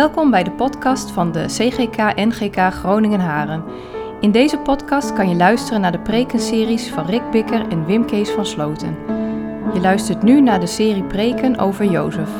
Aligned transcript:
Welkom 0.00 0.30
bij 0.30 0.42
de 0.42 0.50
podcast 0.50 1.10
van 1.10 1.32
de 1.32 1.44
CGK 1.44 1.96
NGK 2.14 2.56
Groningen 2.56 3.20
Haren. 3.20 3.64
In 4.20 4.30
deze 4.30 4.58
podcast 4.58 5.12
kan 5.12 5.28
je 5.28 5.34
luisteren 5.34 5.80
naar 5.80 5.92
de 5.92 6.00
prekenseries 6.00 6.90
van 6.90 7.06
Rick 7.06 7.30
Bikker 7.30 7.68
en 7.68 7.84
Wim 7.84 8.06
Kees 8.06 8.30
van 8.30 8.46
Sloten. 8.46 8.96
Je 9.74 9.80
luistert 9.80 10.22
nu 10.22 10.40
naar 10.40 10.60
de 10.60 10.66
serie 10.66 11.04
preken 11.04 11.58
over 11.58 11.84
Jozef. 11.84 12.36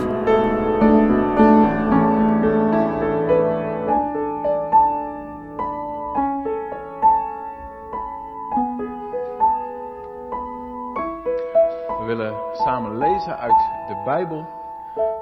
We 11.99 12.05
willen 12.07 12.35
samen 12.53 12.99
lezen 12.99 13.39
uit 13.39 13.59
de 13.89 14.03
Bijbel. 14.05 14.47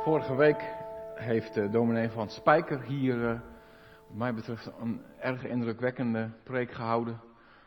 Vorige 0.02 0.34
week 0.34 0.76
heeft 1.28 1.54
de 1.54 1.68
dominee 1.68 2.08
van 2.08 2.30
Spijker 2.30 2.82
hier, 2.82 3.28
eh, 3.28 3.40
wat 4.08 4.16
mij 4.16 4.34
betreft, 4.34 4.70
een 4.80 5.02
erg 5.20 5.44
indrukwekkende 5.44 6.30
preek 6.42 6.72
gehouden. 6.72 7.20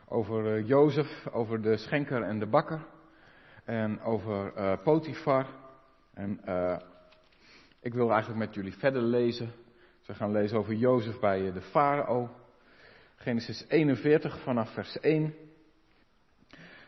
Over 0.08 0.54
eh, 0.54 0.66
Jozef, 0.66 1.26
over 1.32 1.62
de 1.62 1.76
schenker 1.76 2.22
en 2.22 2.38
de 2.38 2.46
bakker. 2.46 2.80
En 3.64 4.00
over 4.00 4.54
eh, 4.54 4.72
Potifar. 4.82 5.46
En 6.14 6.40
eh, 6.44 6.76
ik 7.80 7.94
wil 7.94 8.10
eigenlijk 8.10 8.40
met 8.40 8.54
jullie 8.54 8.76
verder 8.76 9.02
lezen. 9.02 9.52
We 10.06 10.14
gaan 10.14 10.32
lezen 10.32 10.58
over 10.58 10.74
Jozef 10.74 11.20
bij 11.20 11.46
eh, 11.46 11.54
de 11.54 11.60
farao. 11.60 12.30
Genesis 13.16 13.64
41 13.68 14.40
vanaf 14.40 14.72
vers 14.72 15.00
1. 15.00 15.34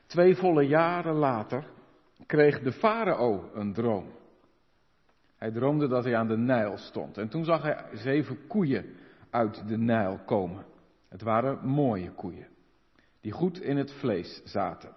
Twee 0.07 0.37
volle 0.37 0.67
jaren 0.67 1.15
later 1.15 1.67
kreeg 2.27 2.61
de 2.61 2.73
farao 2.73 3.51
een 3.55 3.73
droom. 3.73 4.13
Hij 5.45 5.53
droomde 5.53 5.89
dat 5.89 6.05
hij 6.05 6.17
aan 6.17 6.29
de 6.29 6.37
Nijl 6.37 6.77
stond. 6.77 7.19
En 7.19 7.29
toen 7.29 7.45
zag 7.45 7.63
hij 7.63 7.85
zeven 7.93 8.47
koeien 8.47 8.85
uit 9.31 9.69
de 9.69 9.79
Nijl 9.79 10.19
komen. 10.27 10.65
Het 11.09 11.23
waren 11.23 11.67
mooie 11.67 12.11
koeien, 12.11 12.47
die 13.21 13.33
goed 13.33 13.61
in 13.61 13.77
het 13.77 13.93
vlees 13.93 14.43
zaten. 14.45 14.91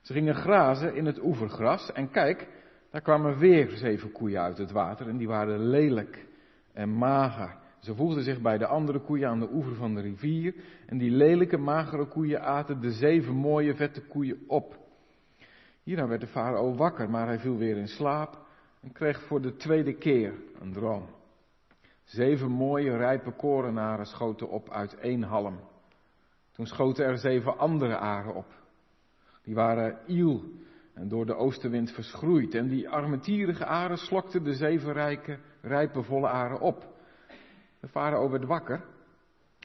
Ze 0.00 0.12
gingen 0.12 0.34
grazen 0.34 0.94
in 0.94 1.06
het 1.06 1.22
oevergras 1.22 1.92
en 1.92 2.10
kijk, 2.10 2.48
daar 2.90 3.00
kwamen 3.00 3.38
weer 3.38 3.70
zeven 3.70 4.12
koeien 4.12 4.40
uit 4.40 4.58
het 4.58 4.70
water 4.70 5.08
en 5.08 5.16
die 5.16 5.28
waren 5.28 5.68
lelijk 5.68 6.26
en 6.72 6.88
mager. 6.88 7.56
Ze 7.78 7.94
voegden 7.94 8.22
zich 8.22 8.40
bij 8.40 8.58
de 8.58 8.66
andere 8.66 9.00
koeien 9.00 9.28
aan 9.28 9.40
de 9.40 9.52
oever 9.52 9.74
van 9.74 9.94
de 9.94 10.00
rivier 10.00 10.54
en 10.86 10.98
die 10.98 11.10
lelijke, 11.10 11.56
magere 11.56 12.06
koeien 12.06 12.42
aten 12.42 12.80
de 12.80 12.92
zeven 12.92 13.34
mooie, 13.34 13.74
vette 13.74 14.06
koeien 14.06 14.44
op. 14.46 14.78
Hierna 15.82 16.06
werd 16.06 16.20
de 16.20 16.26
farao 16.26 16.74
wakker, 16.74 17.10
maar 17.10 17.26
hij 17.26 17.38
viel 17.38 17.56
weer 17.56 17.76
in 17.76 17.88
slaap 17.88 18.48
en 18.80 18.92
kreeg 18.92 19.22
voor 19.22 19.40
de 19.40 19.56
tweede 19.56 19.94
keer 19.94 20.34
een 20.60 20.72
droom. 20.72 21.08
Zeven 22.04 22.50
mooie, 22.50 22.96
rijpe 22.96 23.32
korenaren 23.32 24.06
schoten 24.06 24.48
op 24.48 24.70
uit 24.70 24.94
één 24.94 25.22
halm. 25.22 25.60
Toen 26.52 26.66
schoten 26.66 27.04
er 27.04 27.18
zeven 27.18 27.58
andere 27.58 27.96
aren 27.96 28.34
op. 28.34 28.46
Die 29.42 29.54
waren 29.54 29.98
iel 30.06 30.44
en 30.94 31.08
door 31.08 31.26
de 31.26 31.34
oostenwind 31.34 31.90
verschroeid. 31.90 32.54
En 32.54 32.68
die 32.68 32.88
armetierige 32.88 33.66
aren 33.66 33.98
slokten 33.98 34.44
de 34.44 34.54
zeven 34.54 34.92
rijke, 34.92 35.38
rijpe, 35.60 36.02
volle 36.02 36.28
aren 36.28 36.60
op. 36.60 36.86
De 37.80 37.88
farao 37.88 38.30
werd 38.30 38.44
wakker 38.44 38.84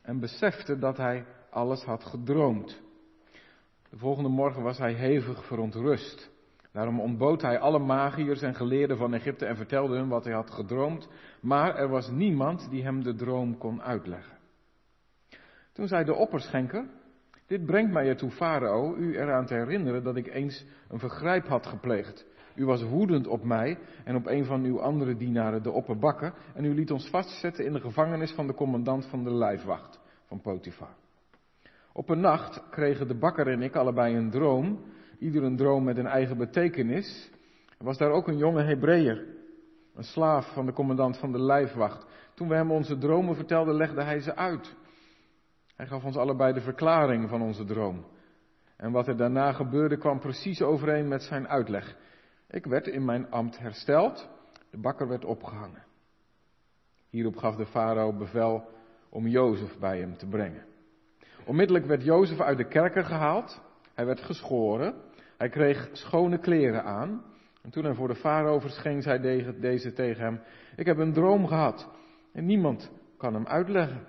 en 0.04 0.20
besefte 0.20 0.78
dat 0.78 0.98
hij 0.98 1.26
alles 1.50 1.84
had 1.84 2.04
gedroomd. 2.04 2.82
De 3.90 3.98
volgende 3.98 4.30
morgen 4.30 4.64
was 4.64 4.78
hij 4.78 4.94
hevig 4.94 5.46
verontrust. 5.46 6.32
Daarom 6.76 7.00
ontbood 7.00 7.42
hij 7.42 7.60
alle 7.60 7.80
magiërs 7.80 8.42
en 8.42 8.56
geleerden 8.56 8.98
van 8.98 9.14
Egypte 9.14 9.46
en 9.46 9.56
vertelde 9.56 9.98
hun 9.98 10.08
wat 10.08 10.24
hij 10.24 10.34
had 10.34 10.52
gedroomd. 10.52 11.10
Maar 11.42 11.76
er 11.76 11.90
was 11.90 12.10
niemand 12.10 12.70
die 12.70 12.84
hem 12.84 13.04
de 13.04 13.16
droom 13.16 13.58
kon 13.58 13.82
uitleggen. 13.82 14.38
Toen 15.74 15.88
zei 15.88 16.04
de 16.04 16.14
opperschenker, 16.14 16.86
dit 17.48 17.66
brengt 17.66 17.92
mij 17.92 18.08
ertoe, 18.08 18.32
farao, 18.32 18.96
u 18.96 19.18
eraan 19.18 19.46
te 19.46 19.54
herinneren 19.54 20.04
dat 20.04 20.16
ik 20.16 20.28
eens 20.28 20.66
een 20.90 21.00
vergrijp 21.00 21.48
had 21.48 21.66
gepleegd. 21.66 22.26
U 22.56 22.66
was 22.66 22.84
woedend 22.84 23.28
op 23.28 23.44
mij 23.44 23.78
en 24.04 24.16
op 24.16 24.26
een 24.26 24.46
van 24.46 24.64
uw 24.64 24.82
andere 24.82 25.18
dienaren, 25.18 25.64
de 25.64 25.72
opperbakker, 25.72 26.34
en 26.54 26.66
u 26.66 26.74
liet 26.74 26.92
ons 26.92 27.10
vastzetten 27.10 27.66
in 27.66 27.74
de 27.74 27.82
gevangenis 27.82 28.32
van 28.32 28.48
de 28.48 28.54
commandant 28.54 29.06
van 29.06 29.24
de 29.24 29.34
lijfwacht 29.34 30.00
van 30.26 30.42
Potifar. 30.42 30.96
Op 31.94 32.10
een 32.10 32.20
nacht 32.20 32.70
kregen 32.70 33.08
de 33.08 33.18
bakker 33.18 33.48
en 33.48 33.62
ik 33.62 33.76
allebei 33.76 34.16
een 34.16 34.30
droom, 34.30 34.80
ieder 35.20 35.44
een 35.44 35.58
droom 35.58 35.84
met 35.84 35.98
een 35.98 36.08
eigen 36.08 36.38
betekenis. 36.38 37.30
Was 37.78 37.98
daar 37.98 38.12
ook 38.12 38.28
een 38.28 38.38
jonge 38.38 38.64
Hebreeër, 38.64 39.26
een 39.96 40.04
slaaf 40.04 40.54
van 40.54 40.66
de 40.66 40.74
commandant 40.74 41.18
van 41.18 41.32
de 41.32 41.42
lijfwacht. 41.42 42.06
Toen 42.34 42.48
we 42.48 42.56
hem 42.56 42.72
onze 42.72 42.98
dromen 42.98 43.36
vertelden, 43.36 43.76
legde 43.76 44.04
hij 44.04 44.20
ze 44.20 44.36
uit. 44.36 44.76
Hij 45.76 45.88
gaf 45.88 46.04
ons 46.04 46.18
allebei 46.18 46.54
de 46.54 46.62
verklaring 46.62 47.30
van 47.30 47.42
onze 47.42 47.66
droom. 47.66 48.06
En 48.78 48.92
wat 48.92 49.08
er 49.08 49.18
daarna 49.18 49.52
gebeurde 49.52 49.98
kwam 49.98 50.20
precies 50.20 50.62
overeen 50.62 51.08
met 51.08 51.24
zijn 51.24 51.48
uitleg. 51.48 51.96
Ik 52.50 52.66
werd 52.66 52.88
in 52.88 53.06
mijn 53.06 53.32
ambt 53.32 53.58
hersteld, 53.58 54.30
de 54.70 54.78
bakker 54.78 55.08
werd 55.08 55.26
opgehangen. 55.26 55.84
Hierop 57.10 57.36
gaf 57.36 57.56
de 57.56 57.66
farao 57.66 58.14
bevel 58.14 58.64
om 59.10 59.28
Jozef 59.28 59.78
bij 59.80 60.00
hem 60.00 60.18
te 60.18 60.28
brengen. 60.28 60.66
Onmiddellijk 61.46 61.86
werd 61.86 62.04
Jozef 62.04 62.40
uit 62.40 62.58
de 62.58 62.68
kerker 62.68 63.06
gehaald. 63.06 63.62
Hij 63.96 64.06
werd 64.06 64.22
geschoren. 64.22 64.96
Hij 65.38 65.50
kreeg 65.50 65.90
schone 65.92 66.38
kleren 66.38 66.84
aan. 66.84 67.24
En 67.62 67.70
toen 67.70 67.84
hij 67.84 67.94
voor 67.94 68.08
de 68.08 68.16
farao 68.16 68.60
verscheen, 68.60 69.02
zei 69.02 69.20
deze 69.60 69.94
tegen 69.94 70.24
hem: 70.24 70.42
Ik 70.76 70.86
heb 70.86 70.98
een 70.98 71.14
droom 71.14 71.48
gehad. 71.48 71.90
En 72.32 72.46
niemand 72.46 72.92
kan 73.18 73.34
hem 73.34 73.48
uitleggen. 73.48 74.08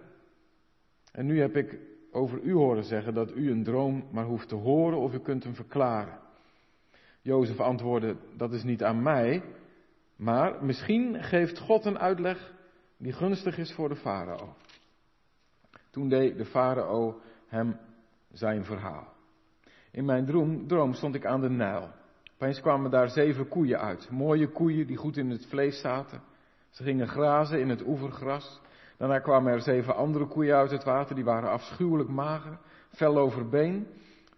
En 1.12 1.26
nu 1.26 1.40
heb 1.40 1.56
ik 1.56 1.78
over 2.10 2.40
u 2.42 2.52
horen 2.52 2.84
zeggen 2.84 3.14
dat 3.14 3.34
u 3.34 3.50
een 3.50 3.64
droom 3.64 4.08
maar 4.12 4.24
hoeft 4.24 4.48
te 4.48 4.54
horen 4.54 4.98
of 4.98 5.14
u 5.14 5.18
kunt 5.18 5.44
hem 5.44 5.54
verklaren. 5.54 6.18
Jozef 7.22 7.60
antwoordde: 7.60 8.16
Dat 8.36 8.52
is 8.52 8.62
niet 8.62 8.82
aan 8.82 9.02
mij, 9.02 9.42
maar 10.16 10.64
misschien 10.64 11.22
geeft 11.22 11.58
God 11.58 11.84
een 11.84 11.98
uitleg 11.98 12.54
die 12.96 13.12
gunstig 13.12 13.58
is 13.58 13.72
voor 13.72 13.88
de 13.88 13.96
farao. 13.96 14.54
Toen 15.90 16.08
deed 16.08 16.36
de 16.36 16.44
farao 16.44 17.20
hem 17.46 17.78
zijn 18.32 18.64
verhaal. 18.64 19.15
In 19.96 20.04
mijn 20.04 20.26
droom, 20.26 20.66
droom 20.66 20.92
stond 20.92 21.14
ik 21.14 21.26
aan 21.26 21.40
de 21.40 21.50
Nijl. 21.50 21.88
Opeens 22.34 22.60
kwamen 22.60 22.90
daar 22.90 23.08
zeven 23.08 23.48
koeien 23.48 23.80
uit. 23.80 24.10
Mooie 24.10 24.48
koeien 24.48 24.86
die 24.86 24.96
goed 24.96 25.16
in 25.16 25.30
het 25.30 25.46
vlees 25.46 25.80
zaten. 25.80 26.20
Ze 26.70 26.82
gingen 26.82 27.08
grazen 27.08 27.60
in 27.60 27.68
het 27.68 27.86
oevergras. 27.86 28.60
Daarna 28.96 29.18
kwamen 29.18 29.52
er 29.52 29.60
zeven 29.60 29.96
andere 29.96 30.26
koeien 30.26 30.56
uit 30.56 30.70
het 30.70 30.84
water. 30.84 31.14
Die 31.14 31.24
waren 31.24 31.50
afschuwelijk 31.50 32.08
mager, 32.08 32.58
fel 32.88 33.18
over 33.18 33.48
been. 33.48 33.86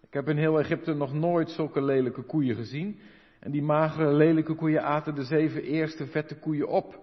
Ik 0.01 0.13
heb 0.15 0.29
in 0.29 0.37
heel 0.37 0.59
Egypte 0.59 0.95
nog 0.95 1.13
nooit 1.13 1.51
zulke 1.51 1.83
lelijke 1.83 2.23
koeien 2.23 2.57
gezien. 2.57 2.99
En 3.41 3.51
die 3.51 3.63
magere, 3.63 4.13
lelijke 4.13 4.55
koeien 4.55 4.83
aten 4.83 5.15
de 5.15 5.25
zeven 5.25 5.63
eerste 5.63 6.07
vette 6.07 6.39
koeien 6.39 6.69
op. 6.69 6.99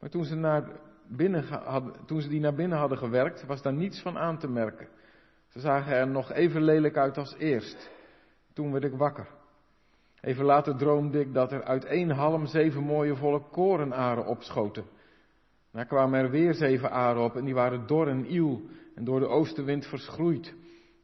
Maar 0.00 0.10
toen 0.10 0.24
ze, 0.24 0.34
naar 0.34 0.68
binnen 1.06 1.44
toen 2.06 2.20
ze 2.20 2.28
die 2.28 2.40
naar 2.40 2.54
binnen 2.54 2.78
hadden 2.78 2.98
gewerkt, 2.98 3.46
was 3.46 3.62
daar 3.62 3.74
niets 3.74 4.02
van 4.02 4.18
aan 4.18 4.38
te 4.38 4.48
merken. 4.48 4.88
Ze 5.48 5.60
zagen 5.60 5.92
er 5.92 6.08
nog 6.08 6.32
even 6.32 6.62
lelijk 6.62 6.96
uit 6.96 7.18
als 7.18 7.34
eerst. 7.38 7.90
Toen 8.52 8.72
werd 8.72 8.84
ik 8.84 8.94
wakker. 8.94 9.28
Even 10.20 10.44
later 10.44 10.76
droomde 10.76 11.20
ik 11.20 11.34
dat 11.34 11.52
er 11.52 11.64
uit 11.64 11.84
één 11.84 12.10
halm 12.10 12.46
zeven 12.46 12.82
mooie 12.82 13.16
volle 13.16 13.40
korenaren 13.50 14.26
opschoten. 14.26 14.84
Daar 15.72 15.86
kwamen 15.86 16.20
er 16.20 16.30
weer 16.30 16.54
zeven 16.54 16.90
aren 16.90 17.22
op 17.22 17.36
en 17.36 17.44
die 17.44 17.54
waren 17.54 17.86
dor 17.86 18.08
en 18.08 18.32
iel 18.32 18.62
en 18.94 19.04
door 19.04 19.20
de 19.20 19.26
oostenwind 19.26 19.86
verschroeid. 19.86 20.54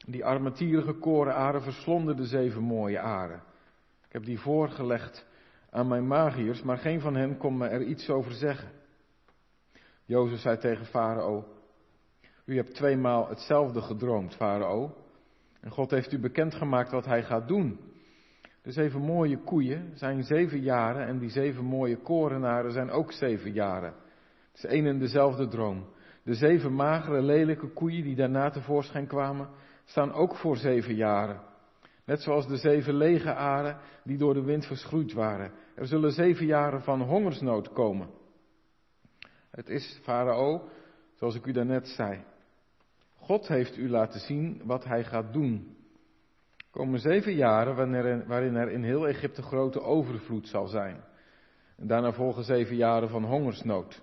Die 0.07 0.25
armetierige 0.25 0.93
korenaren 0.93 1.63
verslonden 1.63 2.17
de 2.17 2.25
zeven 2.25 2.63
mooie 2.63 3.01
aren. 3.01 3.43
Ik 4.07 4.13
heb 4.13 4.25
die 4.25 4.41
voorgelegd 4.41 5.27
aan 5.71 5.89
mijn 5.89 6.07
magiërs, 6.07 6.63
maar 6.63 6.79
geen 6.79 7.01
van 7.01 7.15
hen 7.15 7.37
kon 7.37 7.57
me 7.57 7.67
er 7.67 7.83
iets 7.83 8.11
over 8.11 8.33
zeggen. 8.33 8.71
Jozef 10.05 10.39
zei 10.39 10.59
tegen 10.59 10.87
Farao, 10.87 11.54
u 12.45 12.57
hebt 12.57 12.75
tweemaal 12.75 13.29
hetzelfde 13.29 13.81
gedroomd, 13.81 14.35
Farao. 14.35 14.95
En 15.61 15.71
God 15.71 15.91
heeft 15.91 16.13
u 16.13 16.19
bekendgemaakt 16.19 16.91
wat 16.91 17.05
hij 17.05 17.23
gaat 17.23 17.49
doen. 17.49 17.79
De 18.63 18.73
zeven 18.73 19.01
mooie 19.01 19.39
koeien 19.39 19.93
zijn 19.95 20.23
zeven 20.23 20.61
jaren 20.61 21.07
en 21.07 21.19
die 21.19 21.31
zeven 21.31 21.65
mooie 21.65 21.97
korenaren 21.97 22.73
zijn 22.73 22.91
ook 22.91 23.13
zeven 23.13 23.53
jaren. 23.53 23.95
Het 24.53 24.65
is 24.65 24.65
één 24.65 24.87
en 24.87 24.99
dezelfde 24.99 25.49
droom. 25.49 25.87
De 26.23 26.35
zeven 26.35 26.75
magere, 26.75 27.23
lelijke 27.23 27.73
koeien 27.73 28.03
die 28.03 28.17
daarna 28.17 28.51
tevoorschijn 28.51 29.07
kwamen, 29.07 29.49
staan 29.85 30.13
ook 30.13 30.37
voor 30.37 30.57
zeven 30.57 30.95
jaren. 30.95 31.41
Net 32.05 32.21
zoals 32.21 32.47
de 32.47 32.57
zeven 32.57 32.95
lege 32.95 33.35
aren 33.35 33.79
die 34.05 34.19
door 34.19 34.35
de 34.35 34.43
wind 34.43 34.67
verschroeid 34.67 35.13
waren. 35.13 35.53
Er 35.75 35.87
zullen 35.87 36.13
zeven 36.13 36.47
jaren 36.47 36.83
van 36.83 37.01
hongersnood 37.01 37.73
komen. 37.73 38.09
Het 39.51 39.69
is, 39.69 40.01
Farao, 40.03 40.69
zoals 41.15 41.35
ik 41.35 41.47
u 41.47 41.53
daarnet 41.53 41.89
zei. 41.89 42.25
God 43.25 43.49
heeft 43.49 43.77
u 43.77 43.91
laten 43.91 44.21
zien 44.21 44.61
wat 44.65 44.85
hij 44.85 45.05
gaat 45.05 45.33
doen. 45.33 45.77
Er 46.57 46.65
komen 46.71 47.01
zeven 47.01 47.35
jaren 47.35 48.27
waarin 48.27 48.55
er 48.55 48.71
in 48.71 48.83
heel 48.83 49.09
Egypte 49.09 49.43
grote 49.43 49.81
overvloed 49.81 50.49
zal 50.49 50.67
zijn. 50.67 51.05
En 51.77 51.87
daarna 51.87 52.13
volgen 52.13 52.45
zeven 52.45 52.77
jaren 52.77 53.09
van 53.09 53.25
hongersnood. 53.25 54.03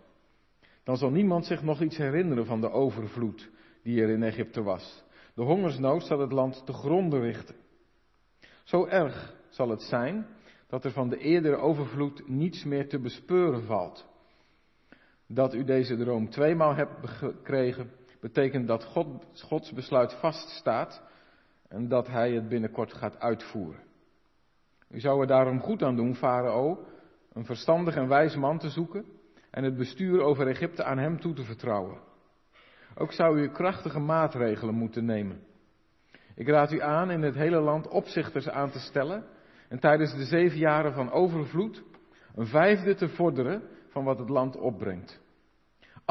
Dan 0.84 0.98
zal 0.98 1.10
niemand 1.10 1.46
zich 1.46 1.64
nog 1.64 1.82
iets 1.82 1.98
herinneren 1.98 2.46
van 2.46 2.62
de 2.62 2.72
overvloed 2.72 3.50
die 3.84 4.02
er 4.02 4.10
in 4.10 4.24
Egypte 4.24 4.62
was. 4.62 5.04
De 5.34 5.42
hongersnood 5.42 6.04
zal 6.04 6.20
het 6.20 6.32
land 6.32 6.66
te 6.66 6.74
gronden 6.74 7.22
richten. 7.22 7.56
Zo 8.64 8.86
erg 8.86 9.36
zal 9.50 9.70
het 9.70 9.82
zijn 9.82 10.26
dat 10.68 10.86
er 10.86 10.92
van 10.92 11.10
de 11.10 11.18
eerdere 11.18 11.56
overvloed 11.56 12.28
niets 12.28 12.64
meer 12.64 12.90
te 12.90 13.00
bespeuren 13.00 13.64
valt. 13.64 14.10
Dat 15.28 15.54
u 15.54 15.64
deze 15.64 15.98
droom 15.98 16.30
tweemaal 16.30 16.76
hebt 16.76 17.10
gekregen, 17.10 17.92
betekent 18.22 18.68
dat 18.68 18.84
God, 18.84 19.26
Gods 19.44 19.74
besluit 19.74 20.14
vaststaat 20.14 21.04
en 21.68 21.88
dat 21.88 22.08
Hij 22.08 22.32
het 22.32 22.50
binnenkort 22.50 22.94
gaat 22.94 23.20
uitvoeren. 23.20 23.84
U 24.90 25.00
zou 25.00 25.22
er 25.22 25.28
daarom 25.28 25.60
goed 25.60 25.84
aan 25.84 25.96
doen, 25.96 26.16
Farao, 26.16 26.86
een 27.34 27.46
verstandig 27.46 27.96
en 27.96 28.08
wijs 28.08 28.36
man 28.36 28.58
te 28.58 28.70
zoeken 28.70 29.06
en 29.52 29.64
het 29.64 29.78
bestuur 29.78 30.22
over 30.22 30.48
Egypte 30.48 30.84
aan 30.84 30.98
hem 30.98 31.20
toe 31.20 31.34
te 31.34 31.44
vertrouwen. 31.44 31.98
Ook 32.96 33.12
zou 33.12 33.40
u 33.40 33.50
krachtige 33.50 34.00
maatregelen 34.00 34.76
moeten 34.76 35.06
nemen. 35.06 35.44
Ik 36.36 36.48
raad 36.48 36.72
u 36.72 36.82
aan 36.82 37.12
in 37.12 37.22
het 37.22 37.36
hele 37.36 37.60
land 37.60 37.88
opzichters 37.88 38.50
aan 38.50 38.72
te 38.72 38.80
stellen 38.80 39.26
en 39.70 39.80
tijdens 39.80 40.16
de 40.16 40.26
zeven 40.26 40.58
jaren 40.58 40.94
van 40.94 41.12
overvloed 41.12 41.84
een 42.36 42.48
vijfde 42.48 42.96
te 42.96 43.10
vorderen 43.10 43.64
van 43.88 44.04
wat 44.04 44.20
het 44.20 44.30
land 44.30 44.58
opbrengt. 44.58 45.22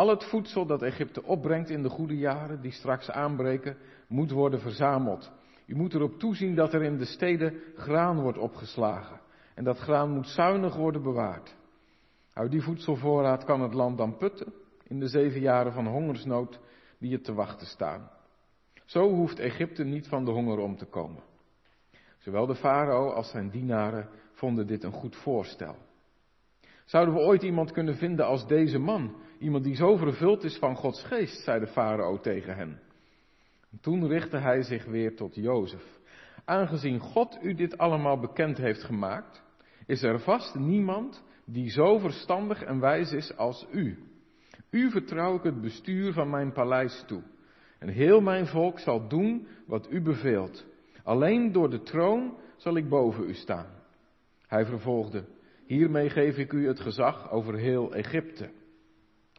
Al 0.00 0.08
het 0.08 0.24
voedsel 0.24 0.66
dat 0.66 0.82
Egypte 0.82 1.22
opbrengt 1.22 1.70
in 1.70 1.82
de 1.82 1.88
goede 1.88 2.16
jaren 2.16 2.60
die 2.60 2.72
straks 2.72 3.10
aanbreken, 3.10 3.76
moet 4.08 4.30
worden 4.30 4.60
verzameld. 4.60 5.32
U 5.66 5.76
moet 5.76 5.94
erop 5.94 6.18
toezien 6.18 6.54
dat 6.54 6.72
er 6.72 6.82
in 6.82 6.96
de 6.96 7.04
steden 7.04 7.60
graan 7.74 8.20
wordt 8.20 8.38
opgeslagen. 8.38 9.20
En 9.54 9.64
dat 9.64 9.78
graan 9.78 10.10
moet 10.10 10.28
zuinig 10.28 10.76
worden 10.76 11.02
bewaard. 11.02 11.56
Uit 12.32 12.50
die 12.50 12.62
voedselvoorraad 12.62 13.44
kan 13.44 13.60
het 13.60 13.74
land 13.74 13.98
dan 13.98 14.16
putten 14.16 14.52
in 14.84 15.00
de 15.00 15.08
zeven 15.08 15.40
jaren 15.40 15.72
van 15.72 15.86
hongersnood 15.86 16.60
die 16.98 17.12
het 17.12 17.24
te 17.24 17.34
wachten 17.34 17.66
staan. 17.66 18.10
Zo 18.84 19.08
hoeft 19.08 19.38
Egypte 19.38 19.84
niet 19.84 20.08
van 20.08 20.24
de 20.24 20.30
honger 20.30 20.58
om 20.58 20.76
te 20.76 20.86
komen. 20.86 21.22
Zowel 22.18 22.46
de 22.46 22.54
farao 22.54 23.10
als 23.10 23.30
zijn 23.30 23.50
dienaren 23.50 24.08
vonden 24.32 24.66
dit 24.66 24.84
een 24.84 24.92
goed 24.92 25.16
voorstel. 25.16 25.76
Zouden 26.84 27.14
we 27.14 27.20
ooit 27.20 27.42
iemand 27.42 27.72
kunnen 27.72 27.96
vinden 27.96 28.26
als 28.26 28.46
deze 28.46 28.78
man? 28.78 29.14
Iemand 29.40 29.64
die 29.64 29.74
zo 29.74 29.96
vervuld 29.96 30.44
is 30.44 30.56
van 30.56 30.76
Gods 30.76 31.02
geest, 31.02 31.42
zei 31.42 31.60
de 31.60 31.66
farao 31.66 32.18
tegen 32.18 32.56
hen. 32.56 32.80
Toen 33.80 34.06
richtte 34.06 34.36
hij 34.36 34.62
zich 34.62 34.84
weer 34.84 35.16
tot 35.16 35.34
Jozef. 35.34 35.98
Aangezien 36.44 36.98
God 36.98 37.38
u 37.42 37.54
dit 37.54 37.78
allemaal 37.78 38.18
bekend 38.18 38.56
heeft 38.58 38.82
gemaakt, 38.82 39.42
is 39.86 40.02
er 40.02 40.20
vast 40.20 40.54
niemand 40.54 41.24
die 41.44 41.70
zo 41.70 41.98
verstandig 41.98 42.62
en 42.62 42.80
wijs 42.80 43.12
is 43.12 43.36
als 43.36 43.66
u. 43.72 43.98
U 44.70 44.90
vertrouw 44.90 45.36
ik 45.36 45.42
het 45.42 45.60
bestuur 45.60 46.12
van 46.12 46.30
mijn 46.30 46.52
paleis 46.52 47.04
toe. 47.06 47.22
En 47.78 47.88
heel 47.88 48.20
mijn 48.20 48.46
volk 48.46 48.78
zal 48.78 49.08
doen 49.08 49.46
wat 49.66 49.90
u 49.90 50.02
beveelt. 50.02 50.66
Alleen 51.04 51.52
door 51.52 51.70
de 51.70 51.82
troon 51.82 52.36
zal 52.56 52.76
ik 52.76 52.88
boven 52.88 53.28
u 53.28 53.34
staan. 53.34 53.66
Hij 54.46 54.64
vervolgde, 54.64 55.24
hiermee 55.66 56.10
geef 56.10 56.36
ik 56.36 56.52
u 56.52 56.66
het 56.66 56.80
gezag 56.80 57.30
over 57.30 57.54
heel 57.56 57.94
Egypte. 57.94 58.50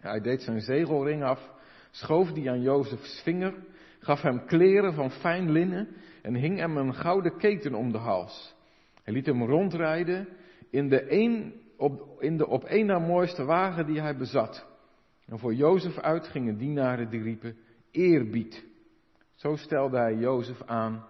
Hij 0.01 0.21
deed 0.21 0.42
zijn 0.42 0.62
zegelring 0.62 1.24
af, 1.24 1.50
schoof 1.92 2.31
die 2.31 2.50
aan 2.50 2.62
Jozefs 2.62 3.21
vinger, 3.24 3.53
gaf 4.00 4.21
hem 4.21 4.45
kleren 4.45 4.94
van 4.94 5.12
fijn 5.12 5.51
linnen 5.51 5.88
en 6.21 6.36
hing 6.36 6.59
hem 6.59 6.77
een 6.77 6.94
gouden 6.94 7.38
keten 7.38 7.74
om 7.74 7.92
de 7.92 7.98
hals. 7.98 8.56
Hij 9.03 9.13
liet 9.13 9.25
hem 9.25 9.44
rondrijden 9.44 10.27
in 10.69 10.89
de, 10.89 11.12
een, 11.12 11.53
op, 11.77 12.21
in 12.21 12.38
de 12.38 12.48
op 12.48 12.63
één 12.63 12.86
na 12.86 13.00
mooiste 13.00 13.44
wagen 13.44 13.86
die 13.86 14.01
hij 14.01 14.18
bezat. 14.18 14.65
En 15.25 15.39
voor 15.39 15.53
Jozef 15.53 15.98
uit 15.98 16.27
gingen 16.27 16.57
dienaren 16.57 17.09
die 17.09 17.21
riepen, 17.21 17.57
eerbied. 17.92 18.65
Zo 19.36 19.56
stelde 19.56 19.98
hij 19.98 20.15
Jozef 20.15 20.62
aan 20.65 21.06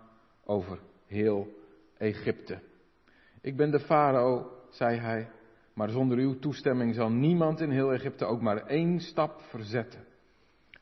over 0.45 0.79
heel 1.07 1.47
Egypte. 1.97 2.59
Ik 3.41 3.57
ben 3.57 3.71
de 3.71 3.79
farao, 3.79 4.51
zei 4.69 4.97
hij, 4.97 5.29
maar 5.73 5.89
zonder 5.89 6.17
uw 6.17 6.39
toestemming 6.39 6.95
zal 6.95 7.09
niemand 7.09 7.61
in 7.61 7.69
heel 7.69 7.93
Egypte 7.93 8.25
ook 8.25 8.41
maar 8.41 8.65
één 8.65 8.99
stap 8.99 9.41
verzetten. 9.41 10.05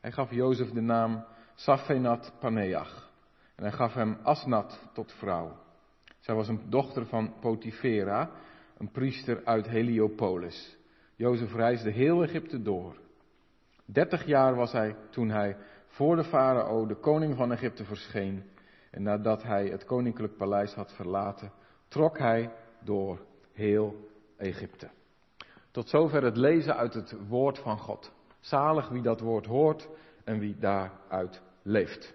Hij 0.00 0.12
gaf 0.12 0.30
Jozef 0.30 0.70
de 0.70 0.80
naam 0.80 1.24
Safenat 1.54 2.32
Paneach 2.40 3.10
en 3.54 3.62
hij 3.62 3.72
gaf 3.72 3.94
hem 3.94 4.18
Asnat 4.22 4.90
tot 4.92 5.12
vrouw. 5.12 5.56
Zij 6.18 6.34
was 6.34 6.48
een 6.48 6.60
dochter 6.68 7.06
van 7.06 7.34
Potifera, 7.40 8.30
een 8.78 8.90
priester 8.90 9.44
uit 9.44 9.68
Heliopolis. 9.68 10.76
Jozef 11.16 11.54
reisde 11.54 11.90
heel 11.90 12.22
Egypte 12.22 12.62
door. 12.62 12.96
Dertig 13.84 14.26
jaar 14.26 14.54
was 14.54 14.72
hij 14.72 14.96
toen 15.10 15.28
hij 15.28 15.56
voor 15.86 16.16
de 16.16 16.24
farao, 16.24 16.86
de 16.86 16.94
koning 16.94 17.36
van 17.36 17.52
Egypte, 17.52 17.84
verscheen. 17.84 18.42
En 18.90 19.02
nadat 19.02 19.42
hij 19.42 19.66
het 19.66 19.84
koninklijk 19.84 20.36
paleis 20.36 20.74
had 20.74 20.92
verlaten, 20.92 21.52
trok 21.88 22.18
hij 22.18 22.52
door 22.84 23.20
heel 23.52 24.09
Egypte. 24.40 24.90
Tot 25.70 25.88
zover 25.88 26.22
het 26.22 26.36
lezen 26.36 26.76
uit 26.76 26.94
het 26.94 27.14
woord 27.28 27.58
van 27.58 27.78
God. 27.78 28.12
Zalig 28.40 28.88
wie 28.88 29.02
dat 29.02 29.20
woord 29.20 29.46
hoort 29.46 29.88
en 30.24 30.38
wie 30.38 30.56
daaruit 30.58 31.42
leeft. 31.62 32.14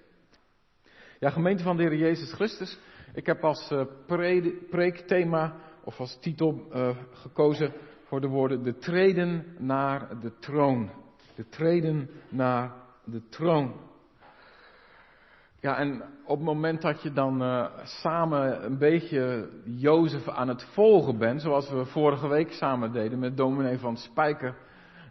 Ja, 1.20 1.30
gemeente 1.30 1.64
van 1.64 1.78
de 1.78 1.84
Heer 1.84 1.96
Jezus 1.96 2.34
Christus. 2.34 2.80
Ik 3.14 3.26
heb 3.26 3.44
als 3.44 3.72
uh, 3.72 3.82
preekthema 4.70 5.56
of 5.84 6.00
als 6.00 6.18
titel 6.20 6.68
uh, 6.74 6.98
gekozen 7.12 7.74
voor 8.04 8.22
de 8.22 8.28
woorden 8.28 8.64
de 8.64 8.78
treden 8.78 9.56
naar 9.58 10.20
de 10.22 10.38
troon. 10.40 10.90
De 11.36 11.50
treden 11.50 12.10
naar 12.30 12.74
de 13.04 13.30
troon. 13.30 13.74
Ja, 15.66 15.78
en 15.78 16.02
op 16.26 16.38
het 16.38 16.46
moment 16.46 16.82
dat 16.82 17.02
je 17.02 17.12
dan 17.12 17.42
uh, 17.42 17.66
samen 17.84 18.66
een 18.66 18.78
beetje 18.78 19.50
Jozef 19.64 20.30
aan 20.30 20.48
het 20.48 20.64
volgen 20.64 21.18
bent, 21.18 21.42
zoals 21.42 21.70
we 21.70 21.86
vorige 21.86 22.28
week 22.28 22.52
samen 22.52 22.92
deden 22.92 23.20
met 23.20 23.38
dominee 23.38 23.78
van 23.78 23.98
Spijker, 23.98 24.56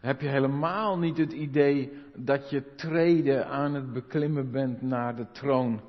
heb 0.01 0.21
je 0.21 0.29
helemaal 0.29 0.99
niet 0.99 1.17
het 1.17 1.33
idee 1.33 1.93
dat 2.17 2.51
je 2.51 2.75
treden 2.75 3.47
aan 3.47 3.75
het 3.75 3.93
beklimmen 3.93 4.51
bent 4.51 4.83
naar 4.83 5.17
de 5.17 5.31
troon. 5.31 5.81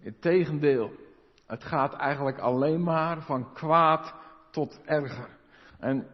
Integendeel, 0.00 0.90
het 1.46 1.64
gaat 1.64 1.94
eigenlijk 1.94 2.38
alleen 2.38 2.82
maar 2.82 3.22
van 3.22 3.52
kwaad 3.52 4.14
tot 4.50 4.80
erger. 4.84 5.28
En 5.78 6.06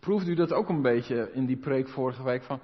proefde 0.00 0.30
u 0.30 0.34
dat 0.34 0.52
ook 0.52 0.68
een 0.68 0.82
beetje 0.82 1.30
in 1.32 1.46
die 1.46 1.58
preek 1.58 1.88
vorige 1.88 2.22
week 2.22 2.42
van, 2.42 2.60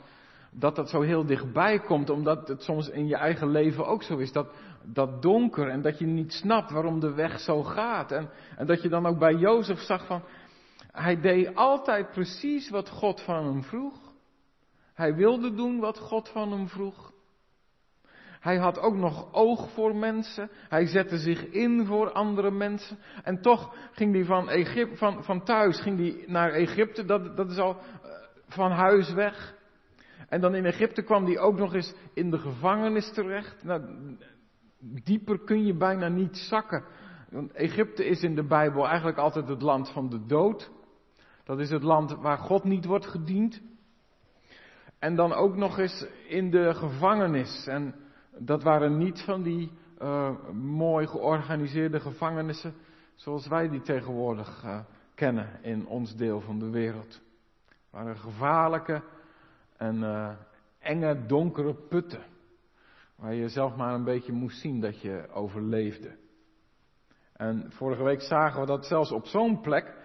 dat 0.58 0.76
dat 0.76 0.90
zo 0.90 1.00
heel 1.00 1.26
dichtbij 1.26 1.80
komt, 1.80 2.10
omdat 2.10 2.48
het 2.48 2.62
soms 2.62 2.88
in 2.88 3.06
je 3.06 3.16
eigen 3.16 3.50
leven 3.50 3.86
ook 3.86 4.02
zo 4.02 4.16
is. 4.16 4.32
Dat, 4.32 4.46
dat 4.82 5.22
donker 5.22 5.68
en 5.68 5.82
dat 5.82 5.98
je 5.98 6.06
niet 6.06 6.32
snapt 6.32 6.70
waarom 6.70 7.00
de 7.00 7.12
weg 7.12 7.40
zo 7.40 7.62
gaat. 7.62 8.12
En, 8.12 8.30
en 8.56 8.66
dat 8.66 8.82
je 8.82 8.88
dan 8.88 9.06
ook 9.06 9.18
bij 9.18 9.34
Jozef 9.34 9.80
zag 9.80 10.06
van, 10.06 10.22
hij 10.92 11.20
deed 11.20 11.54
altijd 11.54 12.10
precies 12.10 12.70
wat 12.70 12.90
God 12.90 13.20
van 13.20 13.44
hem 13.44 13.62
vroeg. 13.62 14.12
Hij 14.94 15.14
wilde 15.14 15.54
doen 15.54 15.80
wat 15.80 15.98
God 15.98 16.28
van 16.28 16.52
hem 16.52 16.68
vroeg. 16.68 17.12
Hij 18.40 18.56
had 18.56 18.78
ook 18.78 18.94
nog 18.94 19.32
oog 19.32 19.70
voor 19.70 19.96
mensen. 19.96 20.50
Hij 20.68 20.86
zette 20.86 21.18
zich 21.18 21.46
in 21.46 21.86
voor 21.86 22.12
andere 22.12 22.50
mensen. 22.50 22.98
En 23.22 23.40
toch 23.40 23.74
ging 23.92 24.14
hij 24.14 24.24
van, 24.24 24.48
Egypte, 24.48 24.96
van, 24.96 25.24
van 25.24 25.44
thuis 25.44 25.80
ging 25.80 25.98
hij 25.98 26.24
naar 26.26 26.50
Egypte. 26.50 27.04
Dat, 27.04 27.36
dat 27.36 27.50
is 27.50 27.58
al 27.58 27.76
eh, 27.76 28.10
van 28.48 28.70
huis 28.70 29.12
weg. 29.12 29.54
En 30.34 30.40
dan 30.40 30.54
in 30.54 30.64
Egypte 30.64 31.02
kwam 31.02 31.24
hij 31.24 31.38
ook 31.38 31.58
nog 31.58 31.74
eens 31.74 31.94
in 32.14 32.30
de 32.30 32.38
gevangenis 32.38 33.12
terecht. 33.12 33.64
Nou, 33.64 33.82
dieper 35.04 35.38
kun 35.38 35.66
je 35.66 35.76
bijna 35.76 36.08
niet 36.08 36.36
zakken. 36.36 36.84
Want 37.30 37.52
Egypte 37.52 38.04
is 38.04 38.22
in 38.22 38.34
de 38.34 38.46
Bijbel 38.46 38.86
eigenlijk 38.86 39.18
altijd 39.18 39.48
het 39.48 39.62
land 39.62 39.90
van 39.92 40.08
de 40.08 40.26
dood. 40.26 40.70
Dat 41.44 41.58
is 41.60 41.70
het 41.70 41.82
land 41.82 42.14
waar 42.14 42.38
God 42.38 42.64
niet 42.64 42.84
wordt 42.84 43.06
gediend. 43.06 43.62
En 44.98 45.14
dan 45.14 45.32
ook 45.32 45.56
nog 45.56 45.78
eens 45.78 46.06
in 46.28 46.50
de 46.50 46.74
gevangenis. 46.74 47.66
En 47.66 47.94
dat 48.38 48.62
waren 48.62 48.98
niet 48.98 49.22
van 49.22 49.42
die 49.42 49.72
uh, 50.02 50.30
mooi 50.52 51.06
georganiseerde 51.06 52.00
gevangenissen 52.00 52.74
zoals 53.14 53.46
wij 53.46 53.68
die 53.68 53.82
tegenwoordig 53.82 54.62
uh, 54.64 54.78
kennen 55.14 55.62
in 55.62 55.86
ons 55.86 56.16
deel 56.16 56.40
van 56.40 56.58
de 56.58 56.70
wereld. 56.70 57.20
Het 57.68 57.90
waren 57.90 58.16
gevaarlijke 58.16 59.02
en 59.84 59.96
uh, 59.96 60.30
enge 60.78 61.26
donkere 61.26 61.74
putten. 61.74 62.22
Waar 63.16 63.34
je 63.34 63.48
zelf 63.48 63.76
maar 63.76 63.94
een 63.94 64.04
beetje 64.04 64.32
moest 64.32 64.60
zien 64.60 64.80
dat 64.80 65.00
je 65.00 65.28
overleefde. 65.32 66.16
En 67.32 67.72
vorige 67.72 68.02
week 68.02 68.20
zagen 68.20 68.60
we 68.60 68.66
dat 68.66 68.86
zelfs 68.86 69.12
op 69.12 69.26
zo'n 69.26 69.60
plek, 69.60 69.96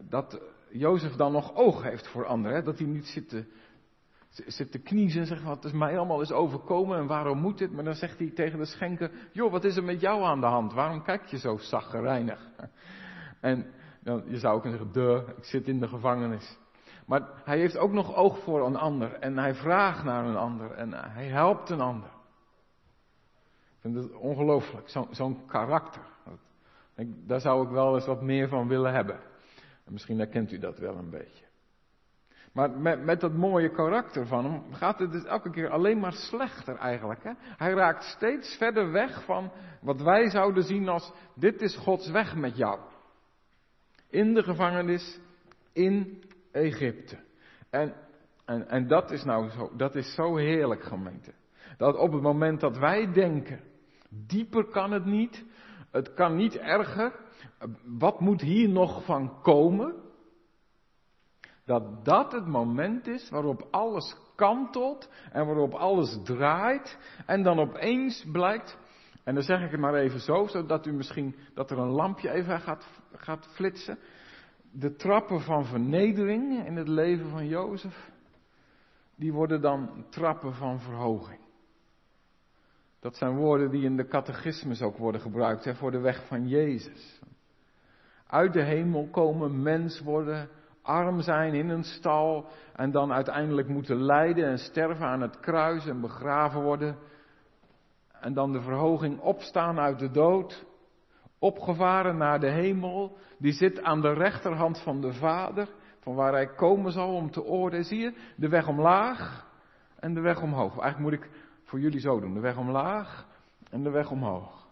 dat 0.00 0.40
Jozef 0.70 1.12
dan 1.12 1.32
nog 1.32 1.54
oog 1.54 1.82
heeft 1.82 2.08
voor 2.08 2.26
anderen. 2.26 2.56
Hè? 2.56 2.62
Dat 2.62 2.78
hij 2.78 2.86
niet 2.86 3.06
zit 3.06 3.28
te, 3.28 3.44
zit 4.28 4.72
te 4.72 4.78
kniezen 4.78 5.20
en 5.20 5.26
zegt, 5.26 5.42
wat 5.42 5.64
is 5.64 5.72
mij 5.72 5.96
allemaal 5.96 6.20
is 6.20 6.32
overkomen 6.32 6.98
en 6.98 7.06
waarom 7.06 7.38
moet 7.38 7.58
dit? 7.58 7.72
Maar 7.72 7.84
dan 7.84 7.94
zegt 7.94 8.18
hij 8.18 8.30
tegen 8.30 8.58
de 8.58 8.64
schenker, 8.64 9.10
joh, 9.32 9.50
wat 9.50 9.64
is 9.64 9.76
er 9.76 9.84
met 9.84 10.00
jou 10.00 10.22
aan 10.22 10.40
de 10.40 10.46
hand? 10.46 10.72
Waarom 10.72 11.02
kijk 11.02 11.24
je 11.24 11.38
zo 11.38 11.56
zaggerijnig? 11.56 12.48
En 13.40 13.66
dan, 14.00 14.22
je 14.26 14.38
zou 14.38 14.60
kunnen 14.60 14.78
zeggen, 14.78 14.94
de, 14.94 15.34
ik 15.36 15.44
zit 15.44 15.68
in 15.68 15.80
de 15.80 15.88
gevangenis. 15.88 16.58
Maar 17.06 17.22
hij 17.44 17.58
heeft 17.58 17.76
ook 17.76 17.92
nog 17.92 18.14
oog 18.14 18.38
voor 18.38 18.66
een 18.66 18.76
ander. 18.76 19.12
En 19.12 19.38
hij 19.38 19.54
vraagt 19.54 20.04
naar 20.04 20.24
een 20.24 20.36
ander. 20.36 20.70
En 20.70 20.92
hij 20.92 21.26
helpt 21.26 21.70
een 21.70 21.80
ander. 21.80 22.10
Ik 23.74 23.80
vind 23.80 23.94
het 23.94 24.12
ongelooflijk. 24.12 24.88
Zo'n 25.10 25.46
karakter. 25.46 26.02
Daar 27.26 27.40
zou 27.40 27.64
ik 27.64 27.70
wel 27.70 27.94
eens 27.94 28.06
wat 28.06 28.22
meer 28.22 28.48
van 28.48 28.68
willen 28.68 28.92
hebben. 28.92 29.20
En 29.84 29.92
misschien 29.92 30.18
herkent 30.18 30.52
u 30.52 30.58
dat 30.58 30.78
wel 30.78 30.96
een 30.96 31.10
beetje. 31.10 31.44
Maar 32.52 32.70
met, 32.70 33.04
met 33.04 33.20
dat 33.20 33.32
mooie 33.32 33.70
karakter 33.70 34.26
van 34.26 34.44
hem 34.44 34.72
gaat 34.72 34.98
het 34.98 35.12
dus 35.12 35.24
elke 35.24 35.50
keer 35.50 35.70
alleen 35.70 35.98
maar 35.98 36.12
slechter 36.12 36.76
eigenlijk. 36.76 37.24
Hè? 37.24 37.30
Hij 37.38 37.72
raakt 37.72 38.04
steeds 38.04 38.56
verder 38.56 38.92
weg 38.92 39.24
van 39.24 39.52
wat 39.80 40.00
wij 40.00 40.30
zouden 40.30 40.62
zien 40.62 40.88
als 40.88 41.12
dit 41.34 41.60
is 41.62 41.76
Gods 41.76 42.10
weg 42.10 42.34
met 42.36 42.56
jou. 42.56 42.80
In 44.10 44.34
de 44.34 44.42
gevangenis 44.42 45.20
in 45.72 46.23
Egypte. 46.54 47.18
En, 47.70 47.94
en, 48.44 48.68
en 48.68 48.86
dat 48.86 49.10
is 49.10 49.24
nou 49.24 49.50
zo, 49.50 49.70
dat 49.76 49.94
is 49.94 50.14
zo 50.14 50.36
heerlijk 50.36 50.82
gemeente. 50.82 51.32
Dat 51.76 51.96
op 51.96 52.12
het 52.12 52.22
moment 52.22 52.60
dat 52.60 52.76
wij 52.76 53.12
denken, 53.12 53.60
dieper 54.26 54.64
kan 54.64 54.92
het 54.92 55.04
niet, 55.04 55.44
het 55.90 56.14
kan 56.14 56.36
niet 56.36 56.56
erger, 56.56 57.12
wat 57.98 58.20
moet 58.20 58.40
hier 58.40 58.68
nog 58.68 59.04
van 59.04 59.40
komen? 59.42 59.94
Dat 61.64 62.04
dat 62.04 62.32
het 62.32 62.46
moment 62.46 63.06
is 63.06 63.30
waarop 63.30 63.68
alles 63.70 64.16
kantelt 64.36 65.10
en 65.32 65.46
waarop 65.46 65.72
alles 65.72 66.18
draait 66.24 66.98
en 67.26 67.42
dan 67.42 67.58
opeens 67.58 68.26
blijkt, 68.32 68.78
en 69.24 69.34
dan 69.34 69.42
zeg 69.42 69.64
ik 69.64 69.70
het 69.70 69.80
maar 69.80 69.94
even 69.94 70.20
zo, 70.20 70.46
zodat 70.46 70.86
u 70.86 70.92
misschien, 70.92 71.36
dat 71.54 71.70
er 71.70 71.78
een 71.78 71.90
lampje 71.90 72.30
even 72.30 72.60
gaat, 72.60 72.88
gaat 73.12 73.48
flitsen. 73.54 73.98
De 74.76 74.94
trappen 74.94 75.40
van 75.40 75.64
vernedering 75.64 76.66
in 76.66 76.76
het 76.76 76.88
leven 76.88 77.30
van 77.30 77.46
Jozef, 77.46 78.10
die 79.16 79.32
worden 79.32 79.60
dan 79.60 80.04
trappen 80.10 80.54
van 80.54 80.80
verhoging. 80.80 81.40
Dat 83.00 83.16
zijn 83.16 83.36
woorden 83.36 83.70
die 83.70 83.84
in 83.84 83.96
de 83.96 84.06
catechismus 84.06 84.82
ook 84.82 84.96
worden 84.96 85.20
gebruikt 85.20 85.64
hè, 85.64 85.74
voor 85.74 85.90
de 85.90 85.98
weg 85.98 86.26
van 86.26 86.48
Jezus. 86.48 87.20
Uit 88.26 88.52
de 88.52 88.62
hemel 88.62 89.08
komen, 89.10 89.62
mens 89.62 90.00
worden, 90.00 90.48
arm 90.82 91.20
zijn 91.20 91.54
in 91.54 91.68
een 91.68 91.84
stal 91.84 92.46
en 92.72 92.90
dan 92.90 93.12
uiteindelijk 93.12 93.68
moeten 93.68 94.02
lijden 94.02 94.46
en 94.46 94.58
sterven 94.58 95.06
aan 95.06 95.20
het 95.20 95.40
kruis 95.40 95.86
en 95.86 96.00
begraven 96.00 96.62
worden. 96.62 96.98
En 98.20 98.34
dan 98.34 98.52
de 98.52 98.60
verhoging 98.60 99.20
opstaan 99.20 99.78
uit 99.78 99.98
de 99.98 100.10
dood, 100.10 100.66
opgevaren 101.44 102.16
naar 102.16 102.40
de 102.40 102.50
hemel, 102.50 103.16
die 103.38 103.52
zit 103.52 103.82
aan 103.82 104.00
de 104.00 104.12
rechterhand 104.12 104.82
van 104.82 105.00
de 105.00 105.12
Vader, 105.12 105.68
van 106.00 106.14
waar 106.14 106.32
hij 106.32 106.46
komen 106.46 106.92
zal 106.92 107.14
om 107.14 107.30
te 107.30 107.44
oordelen. 107.44 107.84
Zie 107.84 107.98
je, 107.98 108.14
de 108.36 108.48
weg 108.48 108.68
omlaag 108.68 109.50
en 109.98 110.14
de 110.14 110.20
weg 110.20 110.42
omhoog. 110.42 110.78
Eigenlijk 110.78 110.98
moet 110.98 111.24
ik 111.24 111.30
voor 111.62 111.80
jullie 111.80 112.00
zo 112.00 112.20
doen, 112.20 112.34
de 112.34 112.40
weg 112.40 112.56
omlaag 112.56 113.26
en 113.70 113.82
de 113.82 113.90
weg 113.90 114.10
omhoog. 114.10 114.66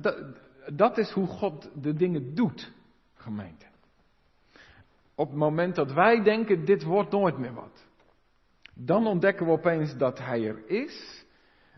Dat, 0.00 0.24
dat 0.72 0.98
is 0.98 1.10
hoe 1.10 1.26
God 1.26 1.70
de 1.82 1.94
dingen 1.94 2.34
doet, 2.34 2.72
gemeente. 3.14 3.66
Op 5.14 5.28
het 5.28 5.38
moment 5.38 5.74
dat 5.74 5.92
wij 5.92 6.22
denken, 6.22 6.64
dit 6.64 6.82
wordt 6.82 7.10
nooit 7.10 7.38
meer 7.38 7.54
wat. 7.54 7.86
Dan 8.74 9.06
ontdekken 9.06 9.46
we 9.46 9.52
opeens 9.52 9.96
dat 9.96 10.18
Hij 10.18 10.46
er 10.48 10.68
is. 10.68 11.23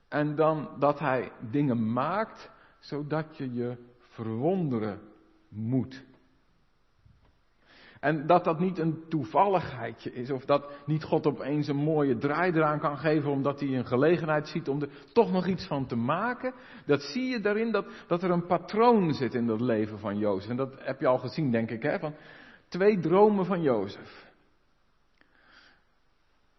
En 0.08 0.34
dan 0.34 0.68
dat 0.78 0.98
Hij 0.98 1.32
dingen 1.50 1.92
maakt, 1.92 2.50
zodat 2.78 3.36
je 3.36 3.52
je 3.52 3.76
verwonderen 3.98 5.00
moet. 5.48 6.04
En 8.00 8.26
dat 8.26 8.44
dat 8.44 8.58
niet 8.58 8.78
een 8.78 9.08
toevalligheidje 9.08 10.12
is, 10.12 10.30
of 10.30 10.44
dat 10.44 10.72
niet 10.86 11.04
God 11.04 11.26
opeens 11.26 11.68
een 11.68 11.76
mooie 11.76 12.16
draai 12.16 12.52
eraan 12.52 12.80
kan 12.80 12.98
geven 12.98 13.30
omdat 13.30 13.60
hij 13.60 13.68
een 13.68 13.86
gelegenheid 13.86 14.48
ziet 14.48 14.68
om 14.68 14.82
er 14.82 14.88
toch 15.12 15.32
nog 15.32 15.46
iets 15.46 15.66
van 15.66 15.86
te 15.86 15.96
maken. 15.96 16.54
Dat 16.84 17.02
zie 17.02 17.24
je 17.24 17.40
daarin 17.40 17.72
dat, 17.72 17.86
dat 18.06 18.22
er 18.22 18.30
een 18.30 18.46
patroon 18.46 19.14
zit 19.14 19.34
in 19.34 19.48
het 19.48 19.60
leven 19.60 19.98
van 19.98 20.18
Jozef. 20.18 20.50
En 20.50 20.56
dat 20.56 20.72
heb 20.78 21.00
je 21.00 21.06
al 21.06 21.18
gezien, 21.18 21.50
denk 21.50 21.70
ik, 21.70 21.82
hè, 21.82 21.98
van 21.98 22.14
twee 22.68 22.98
dromen 22.98 23.46
van 23.46 23.62
Jozef. 23.62 24.32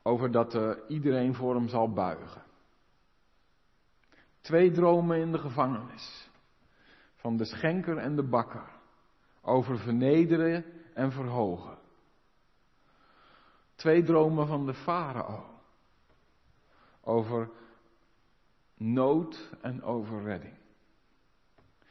Over 0.04 0.32
dat 0.32 0.56
uh, 0.56 0.72
iedereen 0.88 1.34
voor 1.34 1.56
hem 1.56 1.68
zal 1.68 1.94
buigen. 1.94 2.47
Twee 4.48 4.72
dromen 4.72 5.18
in 5.20 5.32
de 5.32 5.38
gevangenis. 5.38 6.30
Van 7.16 7.38
de 7.38 7.46
schenker 7.46 7.98
en 7.98 8.16
de 8.16 8.24
bakker. 8.24 8.70
Over 9.42 9.78
vernederen 9.78 10.66
en 10.94 11.12
verhogen. 11.12 11.78
Twee 13.76 14.04
dromen 14.04 14.48
van 14.48 14.66
de 14.66 14.74
farao. 14.74 15.46
Over 17.02 17.50
nood 18.78 19.54
en 19.62 19.84
over 19.84 20.24
redding. 20.24 20.58